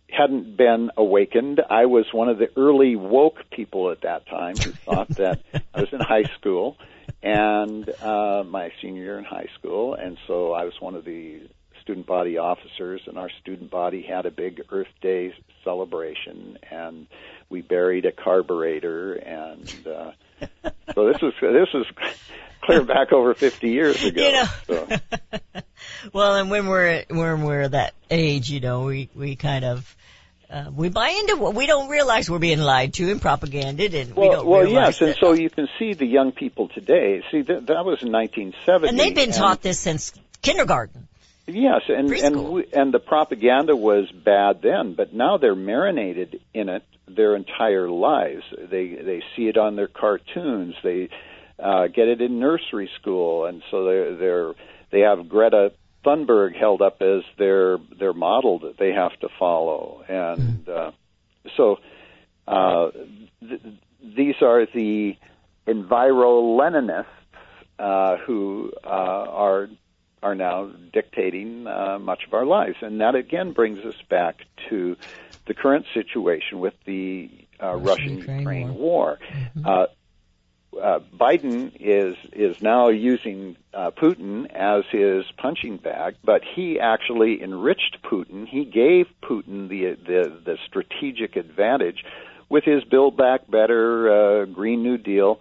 hadn't 0.09 0.55
been 0.55 0.91
awakened. 0.95 1.59
I 1.69 1.86
was 1.88 2.05
one 2.13 2.30
of 2.30 2.38
the 2.38 2.49
early 2.55 2.95
woke 2.95 3.49
people 3.51 3.91
at 3.91 4.01
that 4.01 4.25
time 4.28 4.55
who 4.55 4.71
thought 4.71 5.09
that 5.09 5.41
I 5.73 5.82
was 5.82 5.89
in 5.91 5.99
high 5.99 6.23
school 6.39 6.78
and 7.21 7.89
uh, 8.01 8.43
my 8.47 8.71
senior 8.82 9.03
year 9.03 9.17
in 9.17 9.25
high 9.25 9.49
school, 9.59 9.95
and 9.95 10.17
so 10.28 10.53
I 10.53 10.63
was 10.63 10.73
one 10.80 10.95
of 10.95 11.03
the 11.03 11.41
student 11.88 12.06
body 12.06 12.38
officers, 12.38 13.00
and 13.08 13.18
our 13.18 13.30
student 13.42 13.72
body 13.72 14.02
had 14.02 14.26
a 14.26 14.32
big 14.32 14.62
Earth 14.72 14.90
Day 15.02 15.34
celebration, 15.64 16.58
and 16.70 17.08
we 17.50 17.62
buried 17.62 18.06
a 18.06 18.12
carburetor, 18.12 19.14
and 19.14 19.74
uh, 19.88 20.12
so 20.94 21.08
this 21.08 21.22
was 21.22 21.34
this 21.40 21.74
was 21.74 21.86
clear 22.62 22.84
back 22.84 23.14
over 23.14 23.34
50 23.34 23.70
years 23.70 24.04
ago. 24.04 24.22
You 24.22 24.32
know. 24.34 24.46
so. 24.68 24.88
well, 26.14 26.36
and 26.36 26.52
when 26.52 26.68
we're 26.68 27.06
when 27.10 27.44
we're 27.44 27.70
that 27.70 27.94
age, 28.12 28.50
you 28.50 28.60
know, 28.60 28.84
we 28.84 29.10
we 29.16 29.38
kind 29.38 29.64
of. 29.64 29.96
Uh, 30.50 30.72
we 30.74 30.88
buy 30.88 31.10
into 31.10 31.36
what 31.36 31.54
we 31.56 31.66
don't 31.66 31.90
realize 31.90 32.30
we're 32.30 32.40
being 32.40 32.62
lied 32.62 32.94
to 32.94 33.12
and 33.12 33.22
propaganded, 33.22 33.94
and 33.94 34.16
we 34.16 34.30
don't 34.30 34.46
realize. 34.48 34.48
well, 34.48 34.86
yes, 34.86 35.02
and 35.02 35.16
so 35.20 35.34
you 35.34 35.50
can 35.50 35.68
see 35.78 35.92
the 35.92 36.06
young 36.06 36.32
people 36.32 36.70
today. 36.70 37.22
See, 37.32 37.42
that, 37.42 37.68
that 37.68 37.84
was 37.84 38.02
in 38.02 38.14
1970, 38.14 38.88
and 38.88 38.98
they've 38.98 39.14
been 39.14 39.34
taught 39.34 39.62
this 39.62 39.78
since 39.78 40.14
kindergarten. 40.42 41.10
Yes, 41.48 41.84
and 41.88 42.12
and 42.12 42.50
we, 42.50 42.66
and 42.74 42.93
the 42.93 43.00
propaganda 43.00 43.74
was 43.74 44.12
bad 44.12 44.62
then, 44.62 44.95
but 44.95 45.14
now 45.14 45.38
they're 45.38 45.56
marinated 45.56 46.41
in 46.54 46.68
it 46.68 46.84
their 47.08 47.38
entire 47.38 47.89
lives. 47.89 48.43
They 48.52 48.89
they 48.89 49.24
see 49.36 49.48
it 49.48 49.58
on 49.58 49.78
their 49.78 49.88
cartoons. 49.88 50.76
They 50.84 51.10
uh, 51.58 51.88
get 51.88 52.10
it 52.10 52.22
in 52.22 52.39
nursery 52.39 52.89
school, 53.00 53.45
and 53.45 53.64
so 53.72 53.86
they're 53.86 54.16
they're 54.18 54.54
they 54.91 55.00
have 55.02 55.30
Greta 55.30 55.72
Thunberg 56.06 56.54
held 56.54 56.82
up 56.82 57.02
as 57.02 57.24
their 57.38 57.78
their 57.98 58.14
model 58.14 58.60
that 58.60 58.78
they 58.78 58.91
have 58.91 59.18
to 59.22 59.30
follow, 59.39 60.04
and 60.08 60.68
uh, 60.68 60.91
so 61.56 61.80
uh, 62.45 62.91
th- 63.39 63.62
these 64.04 64.36
are 64.41 64.66
the 64.66 65.16
enviro-Leninists 65.66 67.06
uh, 67.80 68.18
who 68.18 68.72
uh, 68.84 68.88
are 68.88 69.70
are 70.24 70.36
now 70.36 70.70
dictating 70.93 71.68
uh, 71.68 71.99
much 71.99 72.26
of 72.26 72.34
our 72.34 72.45
lives, 72.45 72.78
and 72.82 73.01
that 73.01 73.15
again 73.15 73.51
brings 73.51 73.80
us 73.80 73.95
back 74.09 74.41
to 74.70 74.95
the 75.45 75.53
current 75.53 75.86
situation 75.93 76.59
with 76.59 76.74
the 76.86 77.30
uh, 77.61 77.76
Russia-Ukraine 77.76 78.38
Russian-Ukraine 78.38 78.74
war. 78.76 79.20
Uh, 79.63 79.86
uh, 80.82 80.99
Biden 81.15 81.72
is 81.80 82.15
is 82.34 82.61
now 82.61 82.89
using 82.89 83.57
uh, 83.74 83.91
Putin 83.91 84.51
as 84.51 84.84
his 84.91 85.26
punching 85.38 85.78
bag, 85.78 86.15
but 86.24 86.41
he 86.55 86.80
actually 86.80 87.41
enriched 87.41 87.97
Putin. 88.03 88.47
He 88.47 88.65
gave 88.65 89.07
Putin 89.24 89.70
the 89.70 89.95
the, 89.95 90.41
the 90.43 90.57
strategic 90.68 91.36
advantage 91.36 92.03
with 92.49 92.63
his 92.63 92.84
Build 92.84 93.18
Back 93.18 93.49
Better 93.49 94.41
uh, 94.41 94.45
Green 94.45 94.84
New 94.84 94.97
Deal. 94.97 95.39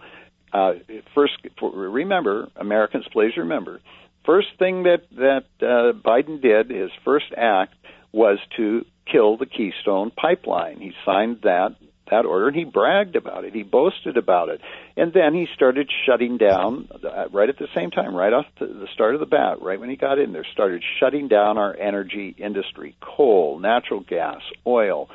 Uh, 0.51 0.73
first, 1.13 1.33
for, 1.59 1.71
remember, 1.71 2.49
Americans, 2.55 3.05
please 3.11 3.35
remember, 3.37 3.81
first 4.27 4.49
thing 4.59 4.83
that 4.83 5.09
that 5.15 5.45
uh, 5.61 5.93
Biden 5.97 6.39
did, 6.39 6.69
his 6.69 6.91
first 7.03 7.33
act, 7.35 7.73
was 8.11 8.37
to 8.57 8.85
kill 9.11 9.37
the 9.37 9.47
Keystone 9.47 10.11
Pipeline. 10.11 10.79
He 10.79 10.91
signed 11.03 11.39
that 11.43 11.75
that 12.11 12.25
order, 12.25 12.47
and 12.47 12.55
he 12.55 12.63
bragged 12.63 13.15
about 13.15 13.43
it. 13.43 13.53
He 13.53 13.63
boasted 13.63 14.17
about 14.17 14.49
it, 14.49 14.61
and 14.95 15.11
then 15.11 15.33
he 15.33 15.47
started 15.55 15.89
shutting 16.05 16.37
down 16.37 16.87
uh, 17.03 17.25
right 17.31 17.49
at 17.49 17.57
the 17.57 17.67
same 17.75 17.91
time, 17.91 18.15
right 18.15 18.31
off 18.31 18.45
the, 18.59 18.67
the 18.67 18.87
start 18.93 19.13
of 19.15 19.19
the 19.19 19.25
bat, 19.25 19.61
right 19.61 19.79
when 19.79 19.89
he 19.89 19.95
got 19.95 20.19
in 20.19 20.31
there, 20.31 20.45
started 20.53 20.83
shutting 20.99 21.27
down 21.27 21.57
our 21.57 21.75
energy 21.75 22.35
industry, 22.37 22.95
coal, 23.01 23.59
natural 23.59 24.01
gas, 24.01 24.41
oil. 24.65 25.09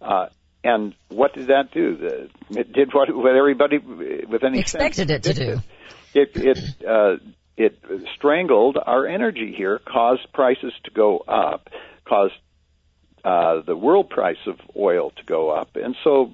Uh, 0.00 0.26
and 0.62 0.94
what 1.08 1.32
did 1.32 1.48
that 1.48 1.70
do? 1.72 1.96
The, 1.96 2.30
it 2.60 2.72
did 2.72 2.92
what, 2.92 3.14
what 3.14 3.34
everybody 3.36 3.78
with 3.78 4.44
any 4.44 4.60
Expected 4.60 5.08
sense 5.08 5.26
it 5.26 5.34
to 5.34 5.34
do. 5.34 5.62
It 6.14 6.30
it 6.34 6.58
uh, 6.86 7.16
it 7.56 7.78
strangled 8.16 8.76
our 8.84 9.06
energy 9.06 9.54
here, 9.56 9.78
caused 9.78 10.32
prices 10.32 10.72
to 10.84 10.90
go 10.90 11.18
up, 11.18 11.68
caused 12.06 12.34
uh, 13.24 13.62
the 13.66 13.76
world 13.76 14.10
price 14.10 14.36
of 14.46 14.56
oil 14.76 15.10
to 15.10 15.24
go 15.24 15.50
up, 15.50 15.76
and 15.76 15.96
so 16.04 16.32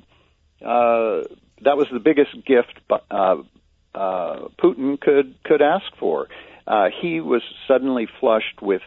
uh, 0.60 1.22
that 1.62 1.76
was 1.76 1.86
the 1.92 2.00
biggest 2.00 2.34
gift 2.46 2.78
uh, 2.90 3.36
uh, 3.94 4.48
Putin 4.58 5.00
could 5.00 5.34
could 5.44 5.62
ask 5.62 5.84
for. 5.98 6.28
Uh, 6.66 6.88
he 7.00 7.20
was 7.20 7.42
suddenly 7.66 8.06
flushed 8.20 8.62
with 8.62 8.82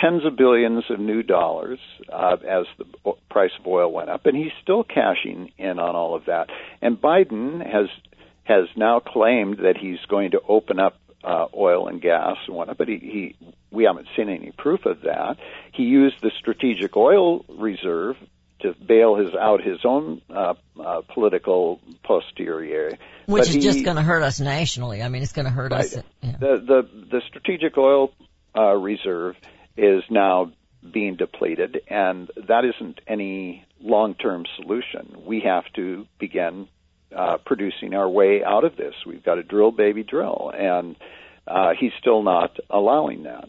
tens 0.00 0.24
of 0.24 0.36
billions 0.36 0.84
of 0.90 0.98
new 0.98 1.22
dollars 1.22 1.78
uh, 2.12 2.36
as 2.48 2.66
the 2.78 3.12
price 3.30 3.50
of 3.58 3.66
oil 3.66 3.92
went 3.92 4.08
up, 4.08 4.26
and 4.26 4.36
he's 4.36 4.52
still 4.62 4.84
cashing 4.84 5.52
in 5.58 5.78
on 5.78 5.94
all 5.96 6.14
of 6.14 6.26
that. 6.26 6.48
And 6.80 7.00
Biden 7.00 7.64
has 7.64 7.88
has 8.44 8.66
now 8.76 9.00
claimed 9.00 9.58
that 9.58 9.76
he's 9.76 9.98
going 10.08 10.30
to 10.30 10.40
open 10.48 10.78
up 10.78 10.98
uh, 11.24 11.46
oil 11.56 11.88
and 11.88 12.00
gas 12.00 12.36
and 12.46 12.54
whatnot, 12.56 12.78
but 12.78 12.88
he, 12.88 12.98
he 12.98 13.36
we 13.70 13.84
haven't 13.84 14.06
seen 14.16 14.28
any 14.28 14.52
proof 14.56 14.86
of 14.86 15.02
that. 15.02 15.36
He 15.72 15.84
used 15.84 16.16
the 16.22 16.30
strategic 16.38 16.96
oil 16.96 17.44
reserve 17.48 18.16
to 18.60 18.74
bail 18.74 19.16
his 19.16 19.34
out 19.34 19.62
his 19.62 19.78
own 19.84 20.20
uh, 20.30 20.54
uh, 20.80 21.02
political 21.12 21.80
posterior, 22.02 22.98
Which 23.26 23.42
But 23.42 23.48
is 23.48 23.54
he- 23.54 23.60
just 23.60 23.84
going 23.84 23.96
to 23.96 24.02
hurt 24.02 24.22
us 24.22 24.40
nationally. 24.40 25.02
I 25.02 25.08
mean, 25.08 25.22
it's 25.22 25.32
going 25.32 25.46
to 25.46 25.52
hurt 25.52 25.72
us. 25.72 25.96
Yeah. 26.22 26.32
the 26.40 26.56
the 26.66 26.88
the 27.10 27.22
strategic 27.28 27.76
oil 27.76 28.12
uh, 28.56 28.74
reserve 28.74 29.36
is 29.76 30.02
now 30.10 30.52
being 30.92 31.16
depleted, 31.16 31.82
and 31.88 32.30
that 32.48 32.64
isn't 32.64 33.00
any 33.06 33.64
long-term 33.80 34.44
solution. 34.56 35.16
We 35.24 35.40
have 35.40 35.64
to 35.74 36.06
begin 36.18 36.68
uh, 37.14 37.38
producing 37.44 37.94
our 37.94 38.08
way 38.08 38.42
out 38.44 38.64
of 38.64 38.76
this. 38.76 38.94
We've 39.06 39.24
got 39.24 39.36
to 39.36 39.42
drill, 39.42 39.70
baby, 39.70 40.02
drill, 40.02 40.52
and 40.54 40.96
uh, 41.46 41.70
he's 41.78 41.92
still 42.00 42.22
not 42.22 42.56
allowing 42.70 43.24
that. 43.24 43.48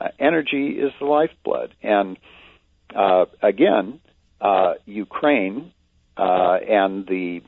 Uh, 0.00 0.08
energy 0.18 0.70
is 0.70 0.92
the 0.98 1.06
lifeblood, 1.06 1.74
and 1.82 2.18
uh, 2.94 3.26
again, 3.42 4.00
uh, 4.40 4.74
Ukraine 4.84 5.72
uh, 6.16 6.58
and 6.68 7.06
the 7.06 7.42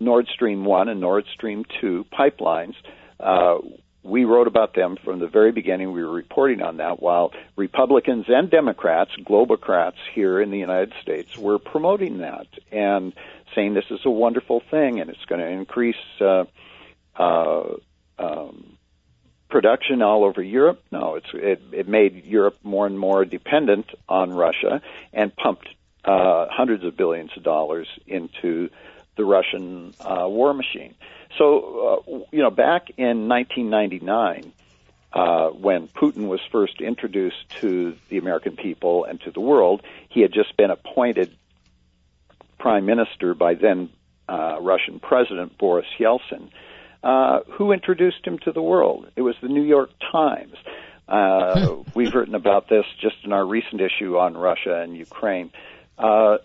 Nord 0.00 0.26
Stream 0.34 0.64
1 0.64 0.88
and 0.88 1.00
Nord 1.00 1.24
Stream 1.34 1.64
2 1.80 2.06
pipelines. 2.12 2.74
Uh, 3.18 3.58
we 4.02 4.24
wrote 4.24 4.48
about 4.48 4.74
them 4.74 4.96
from 5.04 5.20
the 5.20 5.28
very 5.28 5.52
beginning. 5.52 5.92
We 5.92 6.02
were 6.02 6.12
reporting 6.12 6.60
on 6.60 6.78
that 6.78 7.00
while 7.00 7.32
Republicans 7.56 8.24
and 8.28 8.50
Democrats, 8.50 9.12
globocrats 9.18 9.94
here 10.12 10.40
in 10.40 10.50
the 10.50 10.58
United 10.58 10.92
States, 11.02 11.38
were 11.38 11.58
promoting 11.58 12.18
that 12.18 12.46
and 12.72 13.12
saying 13.54 13.74
this 13.74 13.90
is 13.90 14.00
a 14.04 14.10
wonderful 14.10 14.60
thing 14.70 15.00
and 15.00 15.10
it's 15.10 15.24
going 15.26 15.40
to 15.40 15.48
increase 15.48 15.96
uh, 16.20 16.44
uh, 17.16 17.74
um, 18.18 18.78
production 19.48 20.02
all 20.02 20.24
over 20.24 20.42
Europe. 20.42 20.82
No, 20.90 21.16
it's 21.16 21.28
it, 21.34 21.62
it 21.72 21.88
made 21.88 22.24
Europe 22.24 22.58
more 22.62 22.86
and 22.86 22.98
more 22.98 23.24
dependent 23.24 23.86
on 24.08 24.32
Russia 24.32 24.82
and 25.12 25.34
pumped 25.34 25.68
uh, 26.04 26.46
hundreds 26.50 26.84
of 26.84 26.96
billions 26.96 27.30
of 27.36 27.42
dollars 27.42 27.86
into 28.06 28.70
the 29.16 29.24
Russian 29.24 29.94
uh, 30.00 30.26
war 30.28 30.54
machine. 30.54 30.94
So, 31.38 32.04
uh, 32.06 32.18
you 32.32 32.42
know, 32.42 32.50
back 32.50 32.90
in 32.96 33.28
1999, 33.28 34.52
uh, 35.12 35.48
when 35.50 35.88
Putin 35.88 36.28
was 36.28 36.40
first 36.50 36.80
introduced 36.80 37.48
to 37.60 37.96
the 38.08 38.18
American 38.18 38.56
people 38.56 39.04
and 39.04 39.20
to 39.22 39.30
the 39.30 39.40
world, 39.40 39.82
he 40.08 40.20
had 40.20 40.32
just 40.32 40.56
been 40.56 40.70
appointed 40.70 41.36
prime 42.62 42.86
minister 42.86 43.34
by 43.34 43.54
then 43.54 43.90
uh, 44.28 44.56
Russian 44.60 45.00
President 45.00 45.58
Boris 45.58 45.86
Yeltsin, 45.98 46.48
uh, 47.02 47.40
who 47.54 47.72
introduced 47.72 48.24
him 48.24 48.38
to 48.44 48.52
the 48.52 48.62
world. 48.62 49.10
It 49.16 49.22
was 49.22 49.34
the 49.42 49.48
New 49.48 49.64
York 49.64 49.90
Times. 50.12 50.54
Uh, 51.08 51.78
we've 51.94 52.14
written 52.14 52.36
about 52.36 52.68
this 52.68 52.84
just 53.00 53.16
in 53.24 53.32
our 53.32 53.44
recent 53.44 53.80
issue 53.80 54.16
on 54.16 54.36
Russia 54.36 54.80
and 54.80 54.96
Ukraine. 54.96 55.50
Uh, 55.98 56.38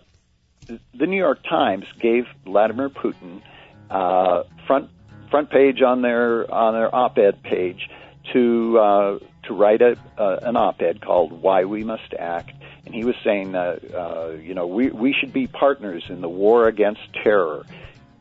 the 0.66 1.06
New 1.06 1.16
York 1.16 1.38
Times 1.48 1.86
gave 2.00 2.26
Vladimir 2.44 2.90
Putin 2.90 3.40
uh, 3.88 4.42
front 4.66 4.90
front 5.30 5.50
page 5.50 5.82
on 5.82 6.02
their 6.02 6.52
on 6.52 6.74
their 6.74 6.92
op-ed 6.92 7.44
page 7.44 7.88
to 8.32 8.78
uh, 8.78 9.18
to 9.44 9.54
write 9.54 9.82
a, 9.82 9.96
uh, 10.18 10.40
an 10.42 10.56
op-ed 10.56 11.00
called 11.00 11.30
"Why 11.30 11.64
We 11.64 11.84
Must 11.84 12.12
Act," 12.18 12.57
and 12.88 12.94
he 12.94 13.04
was 13.04 13.16
saying 13.22 13.52
that 13.52 13.94
uh, 13.94 14.30
you 14.30 14.54
know 14.54 14.66
we 14.66 14.88
we 14.90 15.12
should 15.12 15.32
be 15.32 15.46
partners 15.46 16.02
in 16.08 16.20
the 16.22 16.28
war 16.28 16.66
against 16.68 17.00
terror. 17.22 17.64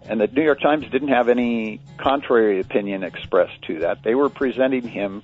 And 0.10 0.20
the 0.22 0.28
New 0.28 0.44
York 0.44 0.62
Times 0.62 0.90
didn't 0.90 1.10
have 1.10 1.28
any 1.30 1.80
contrary 1.98 2.60
opinion 2.62 3.04
expressed 3.04 3.62
to 3.64 3.80
that. 3.80 4.04
They 4.04 4.16
were 4.16 4.30
presenting 4.30 4.88
him 4.88 5.22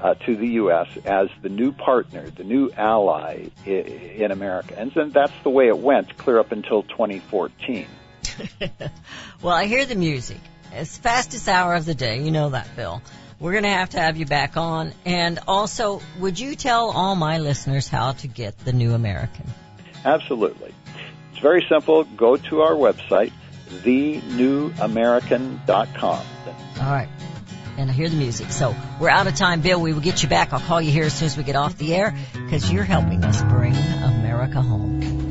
uh, 0.00 0.14
to 0.14 0.36
the 0.36 0.46
U.S. 0.62 0.86
as 1.04 1.28
the 1.42 1.48
new 1.48 1.72
partner, 1.72 2.30
the 2.30 2.44
new 2.44 2.70
ally 2.76 3.46
i- 3.66 3.70
in 3.70 4.30
America. 4.30 4.74
And 4.78 4.92
then 4.92 5.10
that's 5.10 5.32
the 5.42 5.50
way 5.50 5.66
it 5.68 5.78
went 5.78 6.16
clear 6.16 6.38
up 6.38 6.52
until 6.52 6.82
2014. 6.84 7.86
Well, 9.42 9.54
I 9.54 9.66
hear 9.66 9.84
the 9.86 9.94
music. 9.96 10.38
It's 10.72 10.96
fastest 10.98 11.48
hour 11.48 11.74
of 11.74 11.84
the 11.86 11.94
day. 11.94 12.22
You 12.22 12.30
know 12.30 12.50
that, 12.50 12.68
Bill. 12.76 13.02
We're 13.40 13.50
going 13.52 13.64
to 13.64 13.70
have 13.70 13.90
to 13.90 13.98
have 13.98 14.16
you 14.18 14.26
back 14.26 14.56
on. 14.58 14.92
And 15.06 15.38
also, 15.48 16.02
would 16.18 16.38
you 16.38 16.54
tell 16.54 16.90
all 16.90 17.16
my 17.16 17.38
listeners 17.38 17.88
how 17.88 18.12
to 18.12 18.28
get 18.28 18.58
the 18.58 18.74
new 18.74 18.92
American? 18.92 19.46
Absolutely. 20.04 20.74
It's 21.32 21.40
very 21.40 21.64
simple. 21.68 22.04
Go 22.04 22.36
to 22.36 22.60
our 22.60 22.74
website, 22.74 23.32
thenewamerican.com. 23.68 26.26
All 26.80 26.92
right. 26.92 27.08
And 27.78 27.90
I 27.90 27.94
hear 27.94 28.10
the 28.10 28.16
music. 28.16 28.50
So 28.50 28.76
we're 29.00 29.08
out 29.08 29.26
of 29.26 29.34
time, 29.36 29.62
Bill. 29.62 29.80
We 29.80 29.94
will 29.94 30.02
get 30.02 30.22
you 30.22 30.28
back. 30.28 30.52
I'll 30.52 30.60
call 30.60 30.82
you 30.82 30.92
here 30.92 31.04
as 31.04 31.14
soon 31.14 31.24
as 31.26 31.38
we 31.38 31.44
get 31.44 31.56
off 31.56 31.78
the 31.78 31.94
air 31.94 32.14
because 32.34 32.70
you're 32.70 32.84
helping 32.84 33.24
us 33.24 33.40
bring 33.42 33.74
America 33.74 34.60
home. 34.60 35.30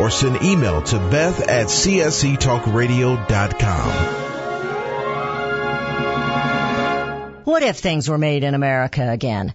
Or 0.00 0.10
send 0.10 0.42
email 0.42 0.82
to 0.82 0.98
beth 0.98 1.48
at 1.48 1.66
csctalkradio.com. 1.66 4.24
What 7.44 7.62
if 7.62 7.78
things 7.78 8.08
were 8.08 8.18
made 8.18 8.44
in 8.44 8.54
America 8.54 9.10
again? 9.10 9.54